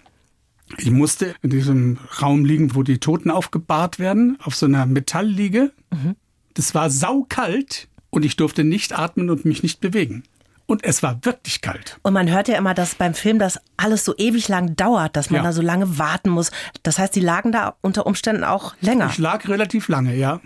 [0.77, 5.71] Ich musste in diesem Raum liegen, wo die Toten aufgebahrt werden, auf so einer Metallliege.
[5.91, 6.15] Mhm.
[6.59, 10.23] Das war saukalt und ich durfte nicht atmen und mich nicht bewegen.
[10.65, 11.97] Und es war wirklich kalt.
[12.01, 15.29] Und man hört ja immer, dass beim Film das alles so ewig lang dauert, dass
[15.29, 15.43] man ja.
[15.43, 16.51] da so lange warten muss.
[16.83, 19.07] Das heißt, Sie lagen da unter Umständen auch länger.
[19.09, 20.41] Ich lag relativ lange, ja.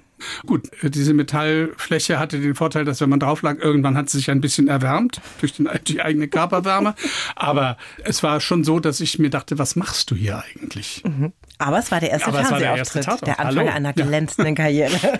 [0.46, 4.30] Gut, diese Metallfläche hatte den Vorteil, dass wenn man drauf lag, irgendwann hat sie sich
[4.30, 6.94] ein bisschen erwärmt durch die, die eigene Körperwärme.
[7.36, 11.04] Aber es war schon so, dass ich mir dachte, was machst du hier eigentlich?
[11.04, 11.34] Mhm.
[11.64, 13.76] Aber es war der erste Aber Fernsehauftritt, der, der, Anfang Hallo.
[13.76, 14.64] einer glänzenden ja.
[14.64, 14.92] Karriere.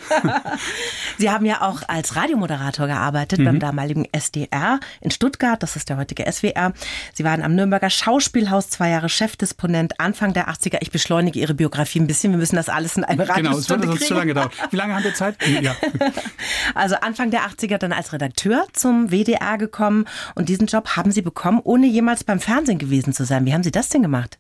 [1.18, 3.46] Sie haben ja auch als Radiomoderator gearbeitet mhm.
[3.46, 6.74] beim damaligen SDR in Stuttgart, das ist der heutige SWR.
[7.14, 10.78] Sie waren am Nürnberger Schauspielhaus zwei Jahre Chefdisponent, Anfang der 80er.
[10.82, 13.70] Ich beschleunige Ihre Biografie ein bisschen, wir müssen das alles in eine Radiostunde Genau, es
[13.70, 14.50] würde sonst zu lange dauern.
[14.70, 15.36] Wie lange haben wir Zeit?
[15.62, 15.76] Ja.
[16.76, 21.22] Also Anfang der 80er dann als Redakteur zum WDR gekommen und diesen Job haben Sie
[21.22, 23.46] bekommen, ohne jemals beim Fernsehen gewesen zu sein.
[23.46, 24.40] Wie haben Sie das denn gemacht?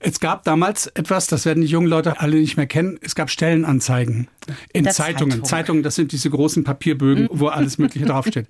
[0.00, 2.98] Es gab damals etwas, das werden die jungen Leute alle nicht mehr kennen.
[3.00, 4.28] Es gab Stellenanzeigen
[4.72, 5.30] in Der Zeitungen.
[5.30, 5.44] Zeitung.
[5.44, 7.28] Zeitungen, das sind diese großen Papierbögen, mhm.
[7.32, 8.46] wo alles Mögliche draufsteht.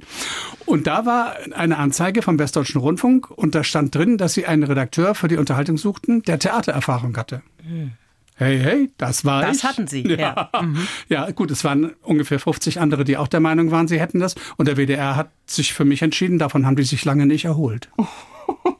[0.65, 4.63] Und da war eine Anzeige vom Westdeutschen Rundfunk und da stand drin, dass sie einen
[4.63, 7.43] Redakteur für die Unterhaltung suchten, der Theatererfahrung hatte.
[7.65, 7.93] Mhm.
[8.39, 9.63] Hey, hey, das war das ich.
[9.63, 10.51] Das hatten Sie, ja.
[10.53, 10.63] Ja.
[10.63, 10.87] Mhm.
[11.09, 14.35] ja, gut, es waren ungefähr 50 andere, die auch der Meinung waren, sie hätten das.
[14.59, 17.89] Und der WDR hat sich für mich entschieden, davon haben die sich lange nicht erholt.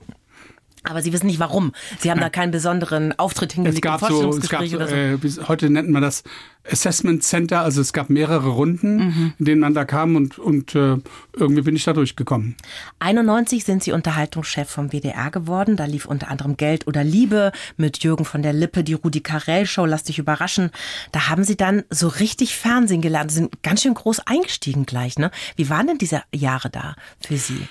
[0.89, 1.73] Aber Sie wissen nicht warum.
[1.99, 2.25] Sie haben ja.
[2.25, 3.79] da keinen besonderen Auftritt hingelegt.
[3.79, 5.19] Es gab so, es gab so, äh,
[5.49, 6.23] heute nennt man das
[6.71, 7.61] Assessment Center.
[7.61, 9.33] Also es gab mehrere Runden, mhm.
[9.39, 10.97] in denen man da kam und, und äh,
[11.33, 12.57] irgendwie bin ich da durchgekommen.
[13.01, 15.77] 91 sind Sie Unterhaltungschef vom WDR geworden.
[15.77, 19.67] Da lief unter anderem Geld oder Liebe mit Jürgen von der Lippe, die Rudi Carell
[19.67, 20.71] Show, lass dich überraschen.
[21.13, 23.31] Da haben Sie dann so richtig Fernsehen gelernt.
[23.31, 25.19] Sie sind ganz schön groß eingestiegen gleich.
[25.19, 25.31] Ne?
[25.57, 27.67] Wie waren denn diese Jahre da für Sie?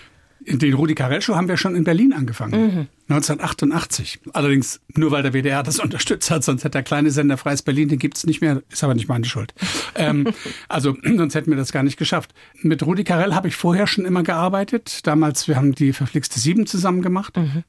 [0.48, 2.62] Den Rudi Carell Show haben wir schon in Berlin angefangen.
[2.62, 2.88] Mhm.
[3.10, 4.20] 1988.
[4.34, 7.90] Allerdings nur, weil der WDR das unterstützt hat, sonst hätte der kleine Sender Freies Berlin,
[7.90, 9.54] den gibt's nicht mehr, ist aber nicht meine Schuld.
[9.96, 10.28] ähm,
[10.70, 12.34] also sonst hätten wir das gar nicht geschafft.
[12.62, 15.06] Mit Rudi Carell habe ich vorher schon immer gearbeitet.
[15.08, 17.38] Damals, wir haben die verflixte Sieben zusammen gemacht.
[17.38, 17.64] Mhm.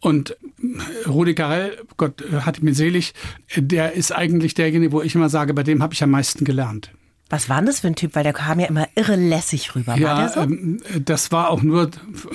[0.00, 0.36] Und
[1.06, 3.14] Rudi Carell, Gott äh, hat mir selig,
[3.56, 6.90] der ist eigentlich derjenige, wo ich immer sage, bei dem habe ich am meisten gelernt.
[7.30, 8.14] Was war denn das für ein Typ?
[8.14, 9.96] Weil der kam ja immer irre lässig rüber.
[9.96, 10.40] Ja, war so?
[10.40, 11.90] ähm, das war auch nur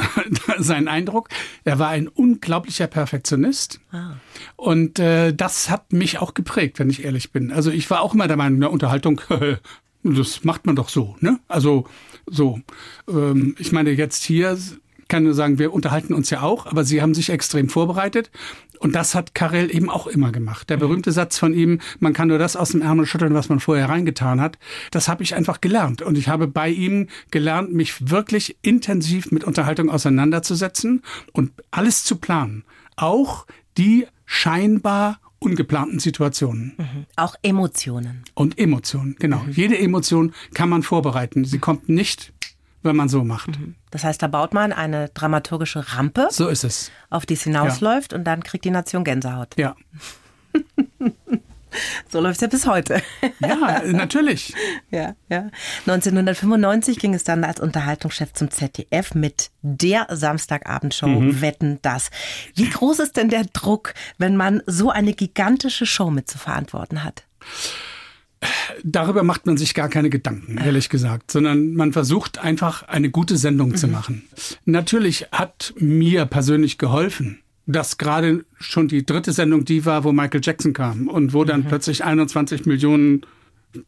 [0.60, 1.30] sein Eindruck.
[1.64, 3.80] Er war ein unglaublicher Perfektionist.
[3.92, 4.16] Ah.
[4.56, 7.52] Und äh, das hat mich auch geprägt, wenn ich ehrlich bin.
[7.52, 9.22] Also ich war auch immer der Meinung, eine Unterhaltung,
[10.04, 11.16] das macht man doch so.
[11.22, 11.40] Ne?
[11.48, 11.88] Also
[12.28, 12.60] so.
[13.08, 14.58] Ähm, ich meine, jetzt hier
[15.14, 18.32] kann nur sagen, wir unterhalten uns ja auch, aber Sie haben sich extrem vorbereitet.
[18.80, 20.72] Und das hat Karel eben auch immer gemacht.
[20.72, 23.60] Der berühmte Satz von ihm, man kann nur das aus dem Ärmel schütteln, was man
[23.60, 24.58] vorher reingetan hat,
[24.90, 26.02] das habe ich einfach gelernt.
[26.02, 32.16] Und ich habe bei ihm gelernt, mich wirklich intensiv mit Unterhaltung auseinanderzusetzen und alles zu
[32.16, 32.64] planen.
[32.96, 33.46] Auch
[33.78, 36.74] die scheinbar ungeplanten Situationen.
[36.76, 37.06] Mhm.
[37.18, 38.24] Auch Emotionen.
[38.34, 39.44] Und Emotionen, genau.
[39.44, 39.52] Mhm.
[39.52, 41.46] Jede Emotion kann man vorbereiten.
[41.46, 42.34] Sie kommt nicht
[42.84, 43.60] wenn man so macht.
[43.60, 43.76] Mhm.
[43.92, 46.28] Das heißt, da baut man eine dramaturgische Rampe.
[46.32, 46.92] So ist es.
[47.10, 48.18] Auf die es hinausläuft ja.
[48.18, 49.56] und dann kriegt die Nation Gänsehaut.
[49.58, 49.76] Ja.
[52.10, 53.02] So läuft es ja bis heute.
[53.40, 54.54] Ja, natürlich.
[54.92, 55.50] ja, ja.
[55.88, 61.42] 1995 ging es dann als Unterhaltungschef zum ZDF mit der Samstagabendshow mhm.
[61.42, 62.12] Wetten das.
[62.56, 67.04] Wie groß ist denn der Druck, wenn man so eine gigantische Show mit zu verantworten
[67.04, 67.24] hat?
[68.84, 73.38] Darüber macht man sich gar keine Gedanken, ehrlich gesagt, sondern man versucht einfach eine gute
[73.38, 73.76] Sendung mhm.
[73.76, 74.24] zu machen.
[74.66, 80.42] Natürlich hat mir persönlich geholfen, dass gerade schon die dritte Sendung die war, wo Michael
[80.44, 81.68] Jackson kam und wo dann mhm.
[81.68, 83.26] plötzlich 21 Millionen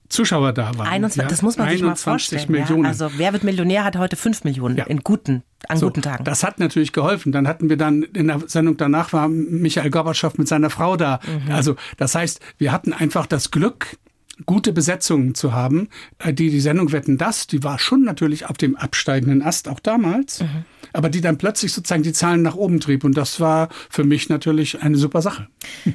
[0.10, 0.88] Zuschauer da waren.
[0.88, 1.28] 21, ja?
[1.28, 2.46] Das muss man sich mal vorstellen.
[2.50, 2.84] Millionen.
[2.84, 2.90] Ja?
[2.90, 4.86] Also Wer wird Millionär hat heute 5 Millionen ja.
[4.86, 6.24] in guten, an so, guten Tagen.
[6.24, 7.32] Das hat natürlich geholfen.
[7.32, 11.20] Dann hatten wir dann in der Sendung danach war Michael Gorbatschow mit seiner Frau da.
[11.26, 11.52] Mhm.
[11.52, 13.98] Also das heißt, wir hatten einfach das Glück,
[14.46, 15.90] gute Besetzungen zu haben.
[16.20, 19.80] Äh, die, die Sendung Wetten das, die war schon natürlich auf dem absteigenden Ast, auch
[19.80, 20.66] damals, mhm.
[20.94, 23.04] aber die dann plötzlich sozusagen die Zahlen nach oben trieb.
[23.04, 25.48] Und das war für mich natürlich eine super Sache.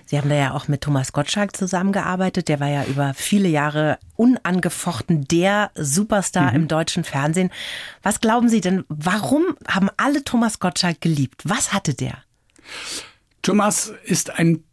[0.07, 2.49] Sie haben da ja auch mit Thomas Gottschalk zusammengearbeitet.
[2.49, 6.57] Der war ja über viele Jahre unangefochten der Superstar mhm.
[6.57, 7.51] im deutschen Fernsehen.
[8.03, 11.43] Was glauben Sie denn, warum haben alle Thomas Gottschalk geliebt?
[11.45, 12.19] Was hatte der?
[13.43, 14.65] Thomas ist ein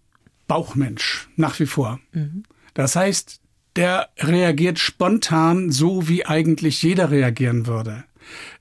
[0.48, 2.00] Bauchmensch nach wie vor.
[2.12, 2.44] Mhm.
[2.74, 3.42] Das heißt,
[3.78, 8.04] der reagiert spontan so, wie eigentlich jeder reagieren würde.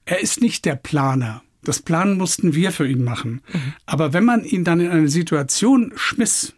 [0.05, 1.43] Er ist nicht der Planer.
[1.65, 3.43] Das Planen mussten wir für ihn machen.
[3.53, 3.73] Mhm.
[3.87, 6.55] Aber wenn man ihn dann in eine Situation schmiss,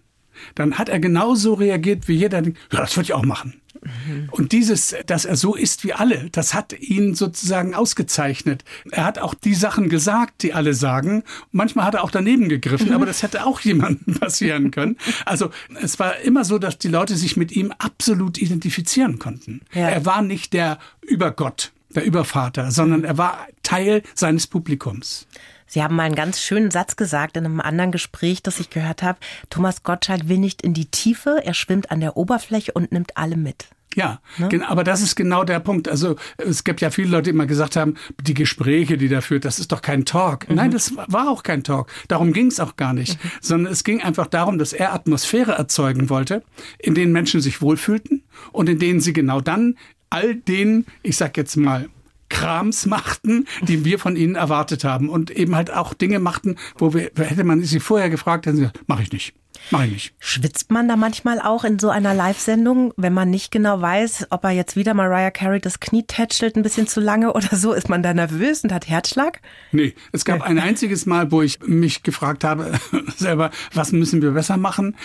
[0.54, 2.42] dann hat er genauso reagiert wie jeder.
[2.42, 3.54] Ja, das würde ich auch machen.
[3.82, 4.28] Mhm.
[4.30, 8.64] Und dieses, dass er so ist wie alle, das hat ihn sozusagen ausgezeichnet.
[8.90, 11.24] Er hat auch die Sachen gesagt, die alle sagen.
[11.52, 12.94] Manchmal hat er auch daneben gegriffen, mhm.
[12.94, 14.96] aber das hätte auch jemandem passieren können.
[15.24, 19.62] Also es war immer so, dass die Leute sich mit ihm absolut identifizieren konnten.
[19.72, 19.88] Ja.
[19.88, 25.26] Er war nicht der Übergott, der Übervater, sondern er war Teil seines Publikums.
[25.68, 29.02] Sie haben mal einen ganz schönen Satz gesagt in einem anderen Gespräch, das ich gehört
[29.02, 29.18] habe.
[29.50, 33.36] Thomas Gottschalk will nicht in die Tiefe, er schwimmt an der Oberfläche und nimmt alle
[33.36, 33.68] mit.
[33.94, 34.68] Ja, ne?
[34.68, 35.88] aber das ist genau der Punkt.
[35.88, 39.44] Also es gibt ja viele Leute, die immer gesagt haben, die Gespräche, die da führt,
[39.44, 40.48] das ist doch kein Talk.
[40.48, 40.56] Mhm.
[40.56, 41.90] Nein, das war auch kein Talk.
[42.06, 43.22] Darum ging es auch gar nicht.
[43.22, 43.30] Mhm.
[43.40, 46.42] Sondern es ging einfach darum, dass er Atmosphäre erzeugen wollte,
[46.78, 49.76] in denen Menschen sich wohlfühlten und in denen sie genau dann
[50.10, 51.88] all den, ich sag jetzt mal,
[52.28, 56.94] Krams machten, die wir von ihnen erwartet haben und eben halt auch Dinge machten, wo
[56.94, 59.34] wir, hätte man sie vorher gefragt, hätten sie gesagt, mach ich nicht.
[59.70, 60.14] Mach ich nicht.
[60.18, 64.44] Schwitzt man da manchmal auch in so einer Live-Sendung, wenn man nicht genau weiß, ob
[64.44, 67.72] er jetzt wieder Mariah Carey das Knie tätschelt ein bisschen zu lange oder so?
[67.72, 69.40] Ist man da nervös und hat Herzschlag?
[69.72, 72.72] Nee, es gab ein einziges Mal, wo ich mich gefragt habe,
[73.16, 74.96] selber, was müssen wir besser machen?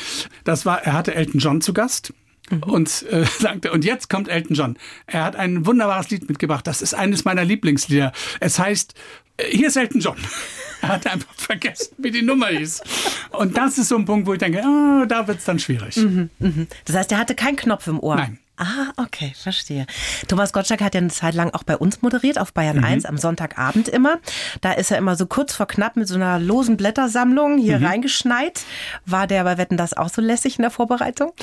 [0.43, 2.13] Das war, er hatte Elton John zu Gast
[2.49, 2.63] Mhm.
[2.63, 4.77] Und äh, sagte, und jetzt kommt Elton John.
[5.07, 6.67] Er hat ein wunderbares Lied mitgebracht.
[6.67, 8.11] Das ist eines meiner Lieblingslieder.
[8.39, 8.93] Es heißt,
[9.37, 10.17] äh, hier ist Elton John.
[10.81, 12.81] Er hat einfach vergessen, wie die Nummer hieß.
[13.29, 15.95] Und das ist so ein Punkt, wo ich denke, oh, da wird's dann schwierig.
[15.95, 16.65] Mhm, mh.
[16.83, 18.17] Das heißt, er hatte keinen Knopf im Ohr.
[18.17, 18.39] Nein.
[18.55, 19.87] Ah, okay, verstehe.
[20.27, 22.83] Thomas Gottschalk hat ja eine Zeit lang auch bei uns moderiert, auf Bayern mhm.
[22.83, 24.19] 1 am Sonntagabend immer.
[24.61, 27.85] Da ist er immer so kurz vor knapp mit so einer losen Blättersammlung hier mhm.
[27.85, 28.61] reingeschneit.
[29.07, 31.33] War der bei Wetten das auch so lässig in der Vorbereitung?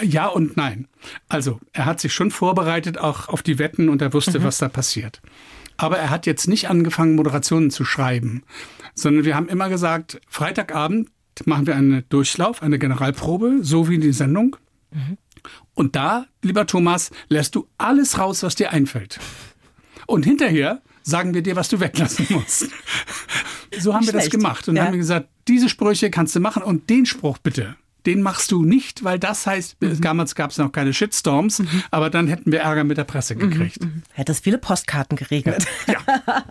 [0.00, 0.88] Äh, ja und nein.
[1.28, 4.44] Also, er hat sich schon vorbereitet auch auf die Wetten und er wusste, mhm.
[4.44, 5.20] was da passiert.
[5.76, 8.42] Aber er hat jetzt nicht angefangen, Moderationen zu schreiben,
[8.94, 11.10] sondern wir haben immer gesagt, Freitagabend
[11.46, 14.56] machen wir einen Durchlauf, eine Generalprobe, so wie die Sendung.
[14.92, 15.18] Mhm.
[15.74, 19.18] Und da, lieber Thomas, lässt du alles raus, was dir einfällt.
[20.06, 22.68] Und hinterher sagen wir dir, was du weglassen musst.
[23.78, 24.86] so haben wir das gemacht und ja.
[24.86, 29.04] haben gesagt, diese Sprüche kannst du machen und den Spruch bitte den machst du nicht,
[29.04, 30.00] weil das heißt, mhm.
[30.00, 31.82] damals gab es noch keine Shitstorms, mhm.
[31.90, 33.50] aber dann hätten wir Ärger mit der Presse mhm.
[33.50, 33.82] gekriegt.
[33.82, 34.02] Mhm.
[34.12, 35.66] Hättest viele Postkarten geregnet.
[35.86, 35.96] Ja.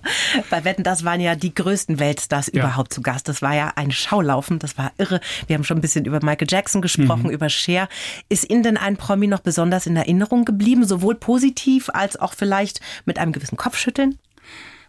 [0.50, 2.64] Bei Wetten, das waren ja die größten Weltstars ja.
[2.64, 3.28] überhaupt zu Gast.
[3.28, 5.20] Das war ja ein Schaulaufen, das war irre.
[5.48, 7.32] Wir haben schon ein bisschen über Michael Jackson gesprochen, mhm.
[7.32, 7.88] über Cher.
[8.30, 12.82] Ist Ihnen denn ein Promi noch besonders in Erinnerung geblieben, sowohl positiv als auch vielleicht
[13.06, 14.18] mit einem gewissen Kopfschütteln?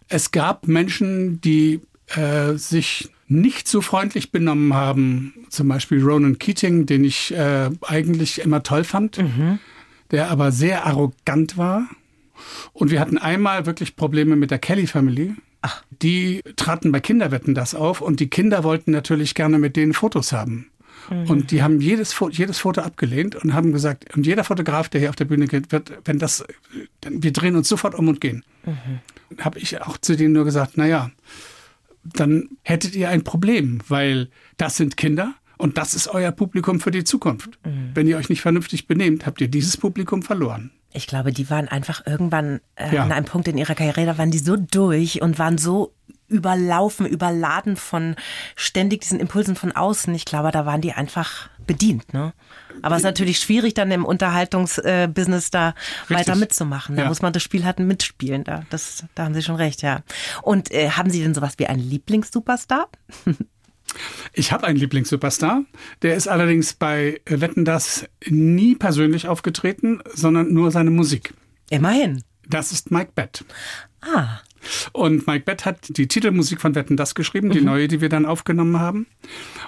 [0.07, 1.81] Es gab Menschen, die
[2.15, 5.33] äh, sich nicht so freundlich benommen haben.
[5.49, 9.59] Zum Beispiel Ronan Keating, den ich äh, eigentlich immer toll fand, mhm.
[10.11, 11.87] der aber sehr arrogant war.
[12.73, 15.33] Und wir hatten einmal wirklich Probleme mit der Kelly Family.
[15.61, 15.83] Ach.
[16.01, 20.31] Die traten bei Kinderwetten das auf und die Kinder wollten natürlich gerne mit denen Fotos
[20.31, 20.69] haben.
[21.09, 21.29] Mhm.
[21.29, 25.09] Und die haben jedes, jedes Foto abgelehnt und haben gesagt, und jeder Fotograf, der hier
[25.09, 26.43] auf der Bühne geht, wird, wenn das,
[27.07, 28.43] wir drehen uns sofort um und gehen.
[28.65, 29.39] Mhm.
[29.39, 31.11] Habe ich auch zu denen nur gesagt, na ja,
[32.13, 36.91] dann hättet ihr ein Problem, weil das sind Kinder und das ist euer Publikum für
[36.91, 37.59] die Zukunft.
[37.65, 37.91] Mhm.
[37.93, 40.71] Wenn ihr euch nicht vernünftig benehmt, habt ihr dieses Publikum verloren.
[40.93, 43.03] Ich glaube, die waren einfach irgendwann äh, ja.
[43.03, 45.93] an einem Punkt in ihrer Karriere, da waren die so durch und waren so
[46.27, 48.15] überlaufen, überladen von
[48.55, 50.13] ständig diesen Impulsen von außen.
[50.15, 52.13] Ich glaube, da waren die einfach bedient.
[52.13, 52.33] Ne?
[52.81, 55.73] Aber es ist natürlich schwierig, dann im Unterhaltungsbusiness da
[56.09, 56.17] Richtig.
[56.17, 56.95] weiter mitzumachen.
[56.95, 57.07] Da ja.
[57.09, 58.43] muss man das Spiel halt mitspielen.
[58.43, 60.01] Da, das, da haben Sie schon recht, ja.
[60.41, 62.89] Und äh, haben Sie denn sowas wie einen Lieblingssuperstar?
[64.33, 65.63] Ich habe einen Lieblingssuperstar.
[66.01, 71.33] Der ist allerdings bei Wetten das nie persönlich aufgetreten, sondern nur seine Musik.
[71.69, 72.23] Immerhin.
[72.47, 73.45] Das ist Mike Bett.
[74.01, 74.39] Ah.
[74.91, 77.65] Und Mike Bett hat die Titelmusik von Wetten das geschrieben, die mhm.
[77.65, 79.07] neue, die wir dann aufgenommen haben.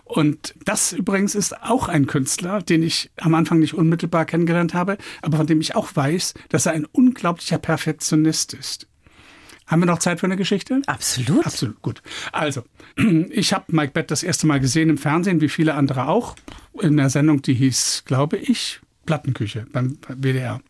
[0.03, 4.97] Und das übrigens ist auch ein Künstler, den ich am Anfang nicht unmittelbar kennengelernt habe,
[5.21, 8.88] aber von dem ich auch weiß, dass er ein unglaublicher Perfektionist ist.
[9.67, 10.81] Haben wir noch Zeit für eine Geschichte?
[10.88, 11.45] Absolut.
[11.45, 12.01] Absolut, gut.
[12.31, 12.63] Also,
[13.29, 16.36] ich habe Mike Bett das erste Mal gesehen im Fernsehen, wie viele andere auch,
[16.81, 20.62] in der Sendung, die hieß, glaube ich, Plattenküche beim WDR.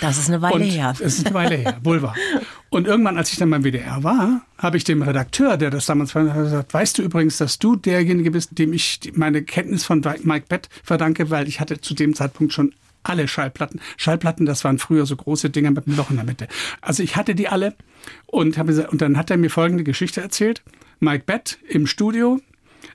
[0.00, 0.94] Das ist eine Weile und her.
[0.98, 2.16] Das ist eine Weile her, wohl wahr.
[2.72, 6.14] Und irgendwann, als ich dann beim WDR war, habe ich dem Redakteur, der das damals
[6.14, 10.46] war, gesagt, weißt du übrigens, dass du derjenige bist, dem ich meine Kenntnis von Mike
[10.48, 13.78] Bett verdanke, weil ich hatte zu dem Zeitpunkt schon alle Schallplatten.
[13.98, 16.48] Schallplatten, das waren früher so große Dinger mit einem Loch in der Mitte.
[16.80, 17.74] Also ich hatte die alle
[18.24, 20.62] und, habe, und dann hat er mir folgende Geschichte erzählt.
[20.98, 22.40] Mike Bett im Studio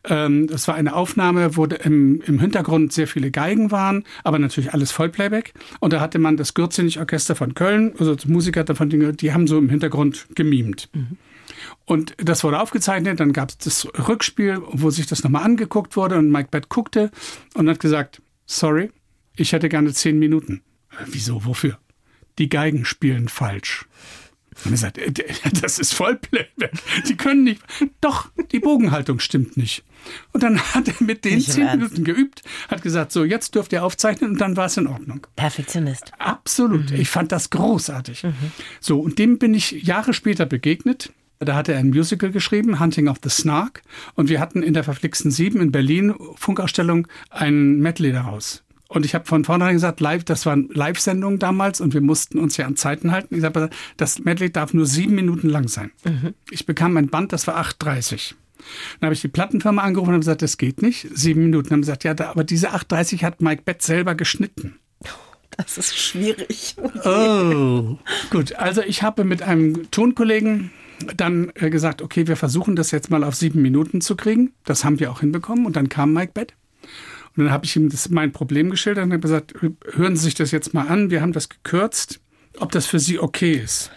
[0.03, 4.73] Ähm, das war eine Aufnahme, wo im, im Hintergrund sehr viele Geigen waren, aber natürlich
[4.73, 5.53] alles Vollplayback.
[5.79, 9.69] Und da hatte man das Gürzenich-Orchester von Köln, also Musiker davon, die haben so im
[9.69, 10.89] Hintergrund gemimt.
[10.93, 11.17] Mhm.
[11.85, 16.17] Und das wurde aufgezeichnet, dann gab es das Rückspiel, wo sich das nochmal angeguckt wurde
[16.17, 17.11] und Mike Bett guckte
[17.53, 18.91] und hat gesagt, sorry,
[19.35, 20.61] ich hätte gerne zehn Minuten.
[20.91, 21.77] Äh, wieso, wofür?
[22.39, 23.85] Die Geigen spielen falsch.
[24.65, 25.11] Und er sagt, äh,
[25.61, 26.71] das ist Vollplayback.
[27.07, 27.61] Die können nicht.
[28.01, 29.83] Doch, die Bogenhaltung stimmt nicht.
[30.31, 33.83] Und dann hat er mit den zehn Minuten geübt, hat gesagt, so, jetzt dürft ihr
[33.83, 35.25] aufzeichnen und dann war es in Ordnung.
[35.35, 36.11] Perfektionist.
[36.17, 36.91] Absolut.
[36.91, 36.97] Mhm.
[37.01, 38.23] Ich fand das großartig.
[38.23, 38.33] Mhm.
[38.79, 41.11] So, und dem bin ich Jahre später begegnet.
[41.39, 43.83] Da hat er ein Musical geschrieben, Hunting of the Snark.
[44.15, 48.63] Und wir hatten in der Verflixten Sieben in Berlin, Funkausstellung, ein Medley daraus.
[48.89, 52.57] Und ich habe von vornherein gesagt, live, das waren Live-Sendungen damals und wir mussten uns
[52.57, 53.35] ja an Zeiten halten.
[53.35, 55.91] Ich habe das Medley darf nur sieben Minuten lang sein.
[56.05, 56.33] Mhm.
[56.51, 58.35] Ich bekam ein Band, das war 8,30.
[58.99, 61.07] Dann habe ich die Plattenfirma angerufen und habe gesagt, das geht nicht.
[61.13, 61.69] Sieben Minuten.
[61.69, 64.79] Dann haben gesagt, ja, aber diese 8,30 hat Mike Bett selber geschnitten.
[65.55, 66.75] Das ist schwierig.
[67.03, 67.97] Oh,
[68.29, 68.55] gut.
[68.55, 70.71] Also ich habe mit einem Tonkollegen
[71.15, 74.53] dann äh, gesagt, okay, wir versuchen das jetzt mal auf sieben Minuten zu kriegen.
[74.65, 75.65] Das haben wir auch hinbekommen.
[75.65, 76.53] Und dann kam Mike Bett.
[77.37, 79.53] Und dann habe ich ihm das, mein Problem geschildert und habe gesagt,
[79.93, 81.11] hören Sie sich das jetzt mal an.
[81.11, 82.19] Wir haben das gekürzt,
[82.57, 83.91] ob das für Sie okay ist.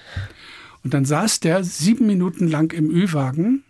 [0.85, 3.65] Und dann saß der sieben Minuten lang im Ü-Wagen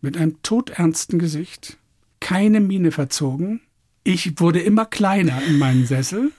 [0.00, 1.76] mit einem todernsten Gesicht,
[2.20, 3.60] keine Miene verzogen.
[4.04, 6.32] Ich wurde immer kleiner in meinem Sessel.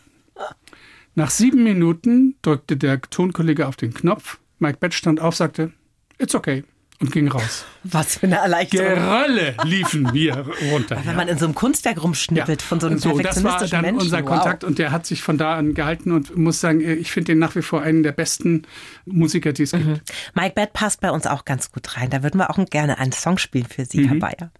[1.13, 4.39] Nach sieben Minuten drückte der Tonkollege auf den Knopf.
[4.57, 5.71] Mike Bett stand auf, sagte,
[6.17, 6.63] it's okay
[7.01, 7.65] und ging raus.
[7.83, 8.95] Was für eine Erleichterung.
[8.95, 10.97] Gerölle liefen wir runter.
[10.97, 11.13] Wenn ja.
[11.13, 12.67] man in so einem Kunstwerk rumschnippelt ja.
[12.67, 14.01] von so einem so, Das war dann Menschen.
[14.01, 14.69] unser Kontakt wow.
[14.69, 17.55] und der hat sich von da an gehalten und muss sagen, ich finde ihn nach
[17.55, 18.63] wie vor einen der besten
[19.05, 19.95] Musiker, die es mhm.
[19.95, 20.13] gibt.
[20.35, 22.09] Mike Bad passt bei uns auch ganz gut rein.
[22.09, 24.07] Da würden wir auch gerne einen Song spielen für Sie, mhm.
[24.07, 24.51] Herr Bayer.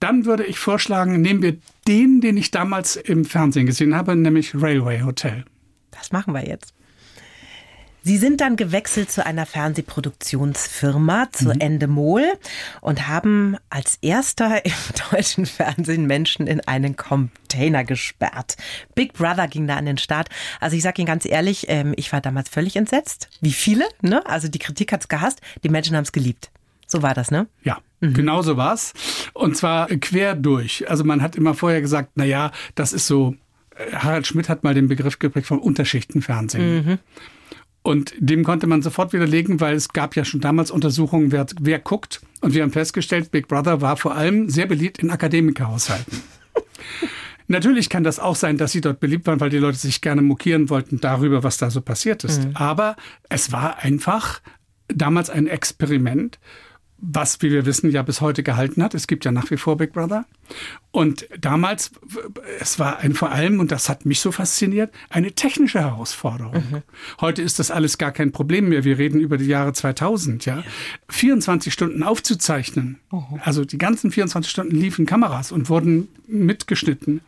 [0.00, 4.54] Dann würde ich vorschlagen, nehmen wir den, den ich damals im Fernsehen gesehen habe, nämlich
[4.54, 5.44] Railway Hotel.
[5.90, 6.74] Das machen wir jetzt.
[8.06, 11.60] Sie sind dann gewechselt zu einer Fernsehproduktionsfirma, zu mhm.
[11.60, 12.24] Endemol
[12.82, 14.72] und haben als erster im
[15.10, 18.58] deutschen Fernsehen Menschen in einen Container gesperrt.
[18.94, 20.28] Big Brother ging da an den Start.
[20.60, 23.30] Also ich sage Ihnen ganz ehrlich, ähm, ich war damals völlig entsetzt.
[23.40, 24.24] Wie viele, ne?
[24.26, 26.50] Also die Kritik hat's gehasst, die Menschen haben's geliebt.
[26.86, 27.46] So war das, ne?
[27.62, 27.78] Ja.
[28.00, 28.12] Mhm.
[28.12, 28.92] Genau so war's.
[29.32, 30.90] Und zwar quer durch.
[30.90, 33.34] Also man hat immer vorher gesagt, na ja, das ist so
[33.76, 36.86] äh, Harald Schmidt hat mal den Begriff geprägt von Unterschichtenfernsehen.
[36.86, 36.98] Mhm.
[37.86, 41.78] Und dem konnte man sofort widerlegen, weil es gab ja schon damals Untersuchungen, wer, wer
[41.78, 42.22] guckt.
[42.40, 46.22] Und wir haben festgestellt, Big Brother war vor allem sehr beliebt in Akademikerhaushalten.
[47.46, 50.22] Natürlich kann das auch sein, dass sie dort beliebt waren, weil die Leute sich gerne
[50.22, 52.42] mokieren wollten darüber, was da so passiert ist.
[52.42, 52.56] Mhm.
[52.56, 52.96] Aber
[53.28, 54.40] es war einfach
[54.88, 56.38] damals ein Experiment
[57.06, 58.94] was, wie wir wissen, ja bis heute gehalten hat.
[58.94, 60.24] Es gibt ja nach wie vor Big Brother.
[60.90, 61.92] Und damals,
[62.60, 66.64] es war ein vor allem, und das hat mich so fasziniert, eine technische Herausforderung.
[66.70, 66.82] Mhm.
[67.20, 68.84] Heute ist das alles gar kein Problem mehr.
[68.84, 70.62] Wir reden über die Jahre 2000, ja.
[71.08, 72.98] 24 Stunden aufzuzeichnen.
[73.10, 73.40] Mhm.
[73.42, 77.20] Also die ganzen 24 Stunden liefen Kameras und wurden mitgeschnitten.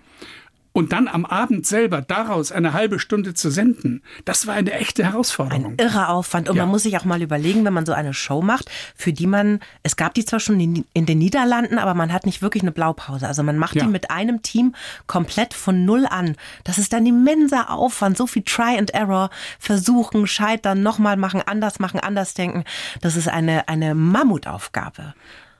[0.77, 5.05] Und dann am Abend selber daraus eine halbe Stunde zu senden, das war eine echte
[5.05, 5.73] Herausforderung.
[5.79, 6.51] Ein irrer Aufwand.
[6.51, 6.65] Und ja.
[6.65, 9.61] man muss sich auch mal überlegen, wenn man so eine Show macht, für die man,
[9.83, 13.27] es gab die zwar schon in den Niederlanden, aber man hat nicht wirklich eine Blaupause.
[13.27, 13.85] Also man macht ja.
[13.85, 14.75] die mit einem Team
[15.07, 16.37] komplett von Null an.
[16.65, 18.19] Das ist ein immenser Aufwand.
[18.19, 22.65] So viel Try and Error, versuchen, scheitern, nochmal machen, anders machen, anders denken.
[23.01, 25.15] Das ist eine, eine Mammutaufgabe.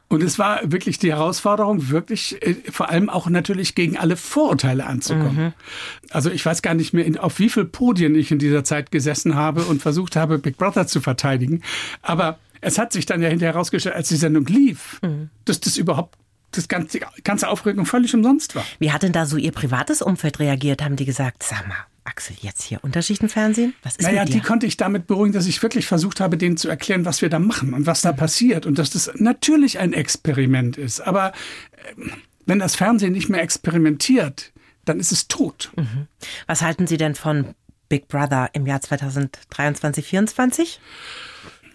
[0.09, 4.87] Und es war wirklich die Herausforderung, wirklich äh, vor allem auch natürlich gegen alle Vorurteile
[4.87, 5.37] anzukommen.
[5.37, 5.53] Mhm.
[6.11, 9.35] Also ich weiß gar nicht mehr, auf wie viel Podien ich in dieser Zeit gesessen
[9.35, 11.63] habe und versucht habe, Big Brother zu verteidigen.
[12.03, 15.31] Aber es hat sich dann ja hinterher herausgestellt, als die Sendung lief, mhm.
[15.45, 16.17] dass das überhaupt
[16.53, 18.65] das ganze, ganze Aufregung völlig umsonst war.
[18.79, 20.83] Wie hat denn da so Ihr privates Umfeld reagiert?
[20.83, 23.75] Haben die gesagt, sag mal, Axel, jetzt hier Unterschichtenfernsehen?
[23.83, 26.69] Was ist naja, die konnte ich damit beruhigen, dass ich wirklich versucht habe, denen zu
[26.69, 30.77] erklären, was wir da machen und was da passiert und dass das natürlich ein Experiment
[30.77, 31.01] ist.
[31.01, 32.11] Aber äh,
[32.47, 34.53] wenn das Fernsehen nicht mehr experimentiert,
[34.85, 35.73] dann ist es tot.
[35.77, 36.07] Mhm.
[36.47, 37.55] Was halten Sie denn von
[37.89, 40.81] Big Brother im Jahr 2023, 2024?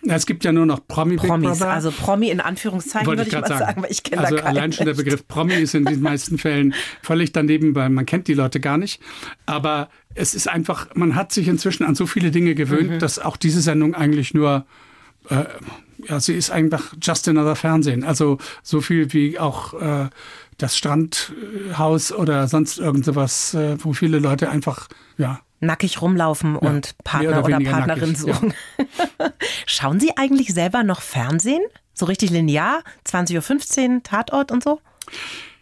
[0.07, 1.71] Es gibt ja nur noch Promi Promis, Big Brother.
[1.71, 4.57] Also Promi in Anführungszeichen würde ich, mal sagen, sagen, weil ich kenne Also da keinen.
[4.57, 8.27] allein schon der Begriff Promi ist in den meisten Fällen völlig daneben, weil man kennt
[8.27, 9.01] die Leute gar nicht.
[9.45, 12.99] Aber es ist einfach, man hat sich inzwischen an so viele Dinge gewöhnt, mhm.
[12.99, 14.65] dass auch diese Sendung eigentlich nur
[15.29, 15.45] äh,
[16.07, 18.03] ja, sie ist einfach just another Fernsehen.
[18.03, 20.09] Also so viel wie auch äh,
[20.57, 26.69] das Strandhaus oder sonst irgend sowas, äh, wo viele Leute einfach, ja, nackig rumlaufen ja,
[26.69, 28.53] und Partner oder, oder Partnerin nackig, suchen.
[28.77, 29.33] Ja.
[29.65, 31.63] Schauen Sie eigentlich selber noch Fernsehen?
[31.93, 32.83] So richtig linear?
[33.07, 34.81] 20.15 Uhr, Tatort und so?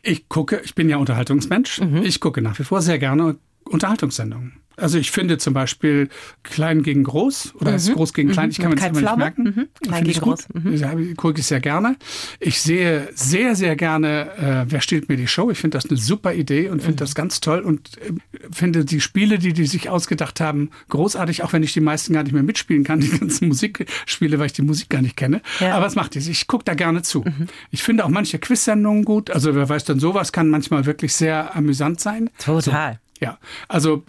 [0.01, 1.81] Ich gucke, ich bin ja Unterhaltungsmensch.
[1.81, 2.03] Mhm.
[2.03, 4.61] Ich gucke nach wie vor sehr gerne Unterhaltungssendungen.
[4.79, 6.09] Also ich finde zum Beispiel
[6.43, 7.93] Klein gegen Groß oder mhm.
[7.93, 9.43] Groß gegen Klein, ich kann mir das immer nicht merken.
[9.43, 9.67] Mhm.
[9.81, 10.47] Klein gegen Groß.
[10.53, 10.75] Mhm.
[10.75, 11.95] Ja, gucke ich sehr gerne.
[12.39, 15.51] Ich sehe sehr, sehr gerne, äh, wer stiehlt mir die Show.
[15.51, 17.05] Ich finde das eine super Idee und finde mhm.
[17.05, 18.13] das ganz toll und äh,
[18.51, 22.23] finde die Spiele, die die sich ausgedacht haben, großartig, auch wenn ich die meisten gar
[22.23, 25.41] nicht mehr mitspielen kann, die ganzen Musikspiele, weil ich die Musik gar nicht kenne.
[25.59, 25.75] Ja.
[25.75, 26.19] Aber es macht die.
[26.19, 27.21] Ich gucke da gerne zu.
[27.21, 27.47] Mhm.
[27.71, 29.31] Ich finde auch manche Quiz-Sendungen gut.
[29.31, 32.29] Also wer weiß dann, sowas kann manchmal wirklich sehr amüsant sein.
[32.37, 32.93] Total.
[32.93, 33.08] So.
[33.19, 34.03] Ja, also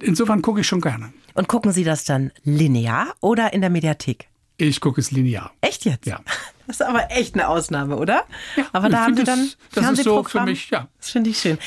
[0.00, 1.12] insofern gucke ich schon gerne.
[1.34, 4.28] Und gucken Sie das dann linear oder in der Mediathek?
[4.56, 5.52] Ich gucke es linear.
[5.60, 6.06] Echt jetzt?
[6.06, 6.20] Ja.
[6.66, 8.24] Das ist aber echt eine Ausnahme, oder?
[8.56, 10.88] Ja, aber da haben Sie dann das, das ist so für mich, ja.
[10.98, 11.58] Das finde ich schön.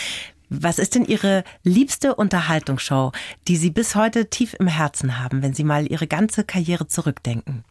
[0.50, 3.14] Was ist denn Ihre liebste Unterhaltungsshow,
[3.48, 7.64] die Sie bis heute tief im Herzen haben, wenn Sie mal Ihre ganze Karriere zurückdenken?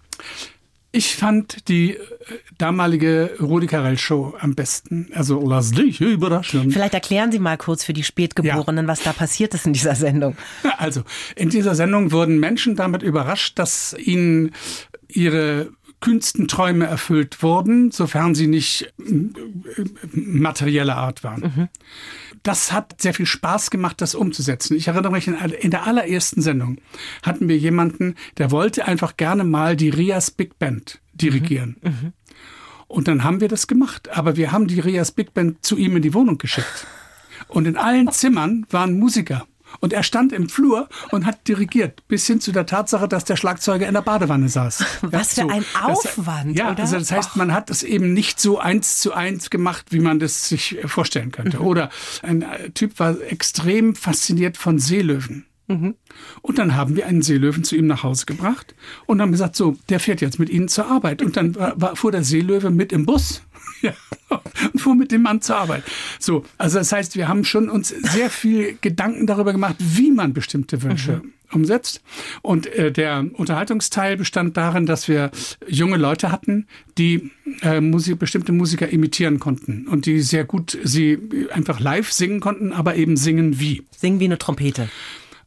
[0.91, 2.01] Ich fand die äh,
[2.57, 5.11] damalige Rudi Carell Show am besten.
[5.13, 6.71] Also lass dich überraschen.
[6.71, 8.91] Vielleicht erklären Sie mal kurz für die Spätgeborenen, ja.
[8.91, 10.37] was da passiert ist in dieser Sendung.
[10.79, 11.03] Also
[11.35, 14.53] in dieser Sendung wurden Menschen damit überrascht, dass ihnen
[15.09, 15.71] ihre
[16.01, 21.41] kühnsten Träume erfüllt wurden, sofern sie nicht äh, materielle Art waren.
[21.41, 21.69] Mhm.
[22.43, 24.77] Das hat sehr viel Spaß gemacht, das umzusetzen.
[24.77, 26.79] Ich erinnere mich, in der allerersten Sendung
[27.23, 31.77] hatten wir jemanden, der wollte einfach gerne mal die Rias Big Band dirigieren.
[31.83, 31.91] Mhm.
[31.91, 32.13] Mhm.
[32.89, 34.09] Und dann haben wir das gemacht.
[34.17, 36.87] Aber wir haben die Rias Big Band zu ihm in die Wohnung geschickt.
[37.47, 39.47] Und in allen Zimmern waren Musiker.
[39.81, 43.37] Und er stand im Flur und hat dirigiert, bis hin zu der Tatsache, dass der
[43.37, 44.85] Schlagzeuger in der Badewanne saß.
[45.03, 46.83] Was ja, für ein Aufwand, das, ja, oder?
[46.83, 50.19] Also das heißt, man hat es eben nicht so eins zu eins gemacht, wie man
[50.19, 51.59] das sich vorstellen könnte.
[51.59, 51.67] Mhm.
[51.67, 51.91] Oder
[52.23, 52.45] ein
[52.75, 55.47] Typ war extrem fasziniert von Seelöwen.
[55.69, 55.97] Mhm.
[56.41, 58.75] Und dann haben wir einen Seelöwen zu ihm nach Hause gebracht
[59.07, 61.21] und haben gesagt, so, der fährt jetzt mit Ihnen zur Arbeit.
[61.23, 63.43] Und dann war, war, fuhr der Seelöwe mit im Bus
[63.83, 63.93] ja,
[64.73, 65.85] und fuhr mit dem Mann zur Arbeit.
[66.19, 70.33] So, also das heißt, wir haben schon uns sehr viel Gedanken darüber gemacht, wie man
[70.33, 71.33] bestimmte Wünsche mhm.
[71.53, 72.03] umsetzt.
[72.43, 75.31] Und äh, der Unterhaltungsteil bestand darin, dass wir
[75.67, 76.67] junge Leute hatten,
[76.99, 77.31] die
[77.63, 81.19] äh, Musik, bestimmte Musiker imitieren konnten und die sehr gut sie
[81.51, 83.83] einfach live singen konnten, aber eben singen wie.
[83.97, 84.89] Singen wie eine Trompete.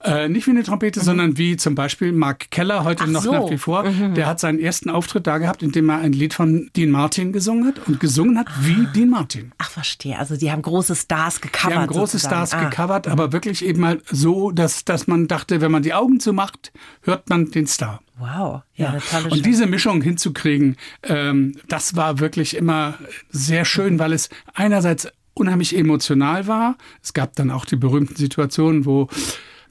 [0.04, 1.04] Äh, nicht wie eine Trompete, mhm.
[1.04, 3.32] sondern wie zum Beispiel Mark Keller, heute Ach noch so.
[3.32, 3.84] nach wie vor.
[3.84, 4.16] Mhm.
[4.16, 7.32] Der hat seinen ersten Auftritt da gehabt, in dem er ein Lied von Dean Martin
[7.32, 8.92] gesungen hat und gesungen hat wie ah.
[8.96, 9.52] Dean Martin.
[9.58, 10.18] Ach, verstehe.
[10.18, 11.72] Also die haben große Stars gecovert.
[11.72, 12.48] Die haben große sozusagen.
[12.48, 12.70] Stars ah.
[12.70, 16.72] gecovert, aber wirklich eben mal so, dass, dass man dachte, wenn man die Augen zumacht,
[17.02, 18.02] hört man den Star.
[18.18, 19.20] Wow, ja, ja.
[19.30, 22.96] Und diese Mischung hinzukriegen, ähm, das war wirklich immer
[23.30, 26.78] sehr schön, weil es einerseits unheimlich emotional war.
[27.02, 29.08] Es gab dann auch die berühmten Situationen, wo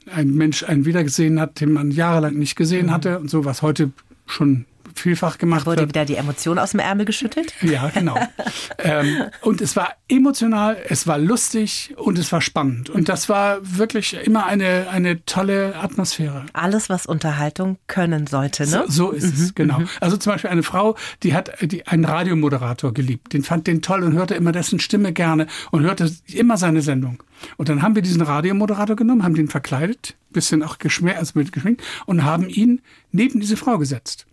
[0.07, 2.91] ein Mensch einen wiedergesehen hat, den man jahrelang nicht gesehen mhm.
[2.91, 3.91] hatte und so, was heute
[4.25, 4.65] schon
[4.95, 5.89] vielfach gemacht Wurde wird.
[5.89, 7.53] wieder die Emotion aus dem Ärmel geschüttelt?
[7.61, 8.17] Ja, genau.
[8.79, 12.89] ähm, und es war emotional, es war lustig und es war spannend.
[12.89, 16.45] Und das war wirklich immer eine, eine tolle Atmosphäre.
[16.53, 18.85] Alles, was Unterhaltung können sollte, ne?
[18.87, 19.79] So, so ist mhm, es, genau.
[19.79, 19.89] Mhm.
[19.99, 23.33] Also zum Beispiel eine Frau, die hat die, einen Radiomoderator geliebt.
[23.33, 27.23] Den fand den toll und hörte immer dessen Stimme gerne und hörte immer seine Sendung.
[27.57, 31.51] Und dann haben wir diesen Radiomoderator genommen, haben den verkleidet, bisschen auch geschminkt, also mit
[31.51, 32.81] geschminkt und haben ihn
[33.11, 34.25] neben diese Frau gesetzt.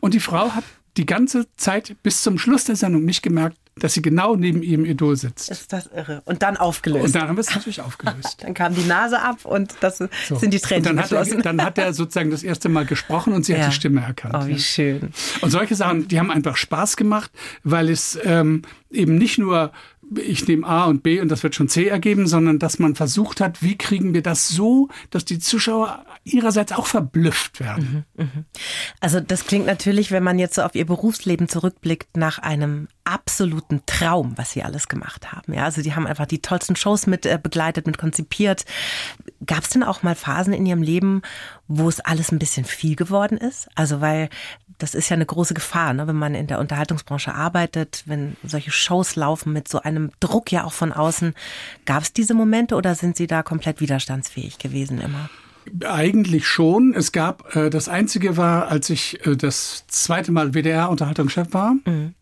[0.00, 0.64] Und die Frau hat
[0.96, 4.86] die ganze Zeit bis zum Schluss der Sendung nicht gemerkt, dass sie genau neben ihrem
[4.86, 5.50] Idol sitzt.
[5.50, 6.22] Ist das irre.
[6.24, 7.04] Und dann aufgelöst.
[7.04, 8.38] Und dann haben wir es natürlich aufgelöst.
[8.40, 10.36] dann kam die Nase ab und das so.
[10.36, 10.88] sind die Tränen.
[10.88, 13.58] Und dann hat, er, dann hat er sozusagen das erste Mal gesprochen und sie ja.
[13.58, 14.34] hat die Stimme erkannt.
[14.38, 14.58] Oh, wie ja.
[14.58, 15.10] schön.
[15.42, 17.30] Und solche Sachen, die haben einfach Spaß gemacht,
[17.64, 19.72] weil es ähm, eben nicht nur
[20.14, 23.40] ich nehme A und B und das wird schon C ergeben, sondern dass man versucht
[23.40, 28.04] hat, wie kriegen wir das so, dass die Zuschauer ihrerseits auch verblüfft werden.
[28.14, 28.44] Mhm, mh.
[29.00, 33.82] Also das klingt natürlich, wenn man jetzt so auf ihr Berufsleben zurückblickt, nach einem absoluten
[33.86, 35.52] Traum, was sie alles gemacht haben.
[35.52, 38.64] Ja, also die haben einfach die tollsten Shows mit äh, begleitet, mit konzipiert.
[39.44, 41.22] Gab es denn auch mal Phasen in ihrem Leben,
[41.68, 43.68] wo es alles ein bisschen viel geworden ist?
[43.74, 44.28] Also weil
[44.78, 46.06] das ist ja eine große Gefahr, ne?
[46.06, 50.64] wenn man in der Unterhaltungsbranche arbeitet, wenn solche Shows laufen mit so einem Druck ja
[50.64, 51.34] auch von außen.
[51.86, 55.30] Gab es diese Momente oder sind Sie da komplett widerstandsfähig gewesen immer?
[55.84, 56.94] Eigentlich schon.
[56.94, 62.14] Es gab, äh, das Einzige war, als ich äh, das zweite Mal WDR-Unterhaltungschef war, mhm.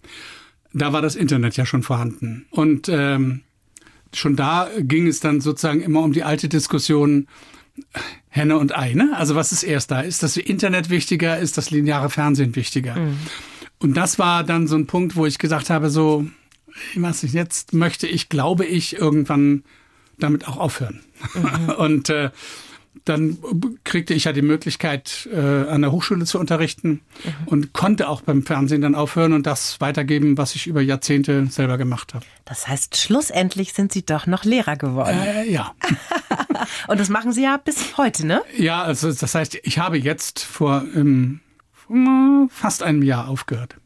[0.72, 2.46] da war das Internet ja schon vorhanden.
[2.50, 3.42] Und ähm,
[4.14, 7.26] schon da ging es dann sozusagen immer um die alte Diskussion,
[8.28, 9.12] Henne und Ei, ne?
[9.16, 10.00] Also was ist erst da?
[10.00, 11.38] Ist das Internet wichtiger?
[11.38, 12.96] Ist das lineare Fernsehen wichtiger?
[12.96, 13.18] Mhm.
[13.78, 16.26] Und das war dann so ein Punkt, wo ich gesagt habe, so,
[16.94, 19.64] ich weiß nicht, jetzt möchte ich, glaube ich, irgendwann
[20.18, 21.00] damit auch aufhören.
[21.34, 21.68] Mhm.
[21.76, 22.30] Und äh,
[23.04, 23.38] dann
[23.84, 26.88] kriegte ich ja die Möglichkeit, äh, an der Hochschule zu unterrichten
[27.24, 27.32] mhm.
[27.46, 31.76] und konnte auch beim Fernsehen dann aufhören und das weitergeben, was ich über Jahrzehnte selber
[31.76, 32.24] gemacht habe.
[32.44, 35.18] Das heißt, schlussendlich sind Sie doch noch Lehrer geworden.
[35.18, 35.74] Äh, ja.
[36.88, 38.42] und das machen Sie ja bis heute, ne?
[38.56, 41.40] Ja, also das heißt, ich habe jetzt vor ähm,
[42.50, 43.76] fast einem Jahr aufgehört.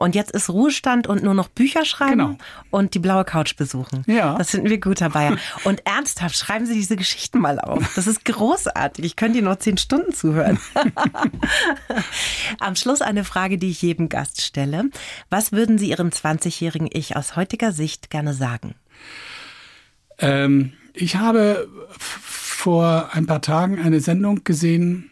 [0.00, 2.36] Und jetzt ist Ruhestand und nur noch Bücher schreiben genau.
[2.70, 4.02] und die blaue Couch besuchen.
[4.06, 4.34] Ja.
[4.38, 5.36] Das finden wir gut dabei.
[5.64, 7.92] Und ernsthaft, schreiben Sie diese Geschichten mal auf.
[7.96, 9.04] Das ist großartig.
[9.04, 10.58] Ich könnte Ihnen noch zehn Stunden zuhören.
[12.60, 14.84] Am Schluss eine Frage, die ich jedem Gast stelle.
[15.28, 18.76] Was würden Sie Ihrem 20-jährigen Ich aus heutiger Sicht gerne sagen?
[20.16, 21.68] Ähm, ich habe
[21.98, 25.10] vor ein paar Tagen eine Sendung gesehen,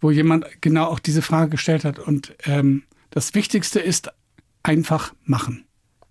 [0.00, 1.98] wo jemand genau auch diese Frage gestellt hat.
[1.98, 4.10] Und ähm, das Wichtigste ist
[4.62, 5.64] einfach machen.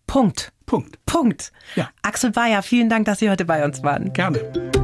[0.07, 0.51] Punkt.
[0.65, 0.97] Punkt.
[1.05, 1.51] Punkt.
[1.75, 1.89] Ja.
[2.01, 4.13] Axel Bayer, vielen Dank, dass Sie heute bei uns waren.
[4.13, 4.39] Gerne.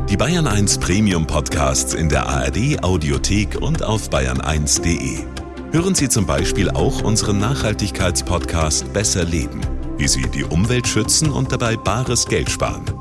[0.10, 5.26] Die Bayern 1 Premium Podcasts in der ARD Audiothek und auf bayern1.de.
[5.72, 9.62] Hören Sie zum Beispiel auch unseren Nachhaltigkeitspodcast Besser Leben,
[9.98, 13.01] wie Sie die Umwelt schützen und dabei bares Geld sparen.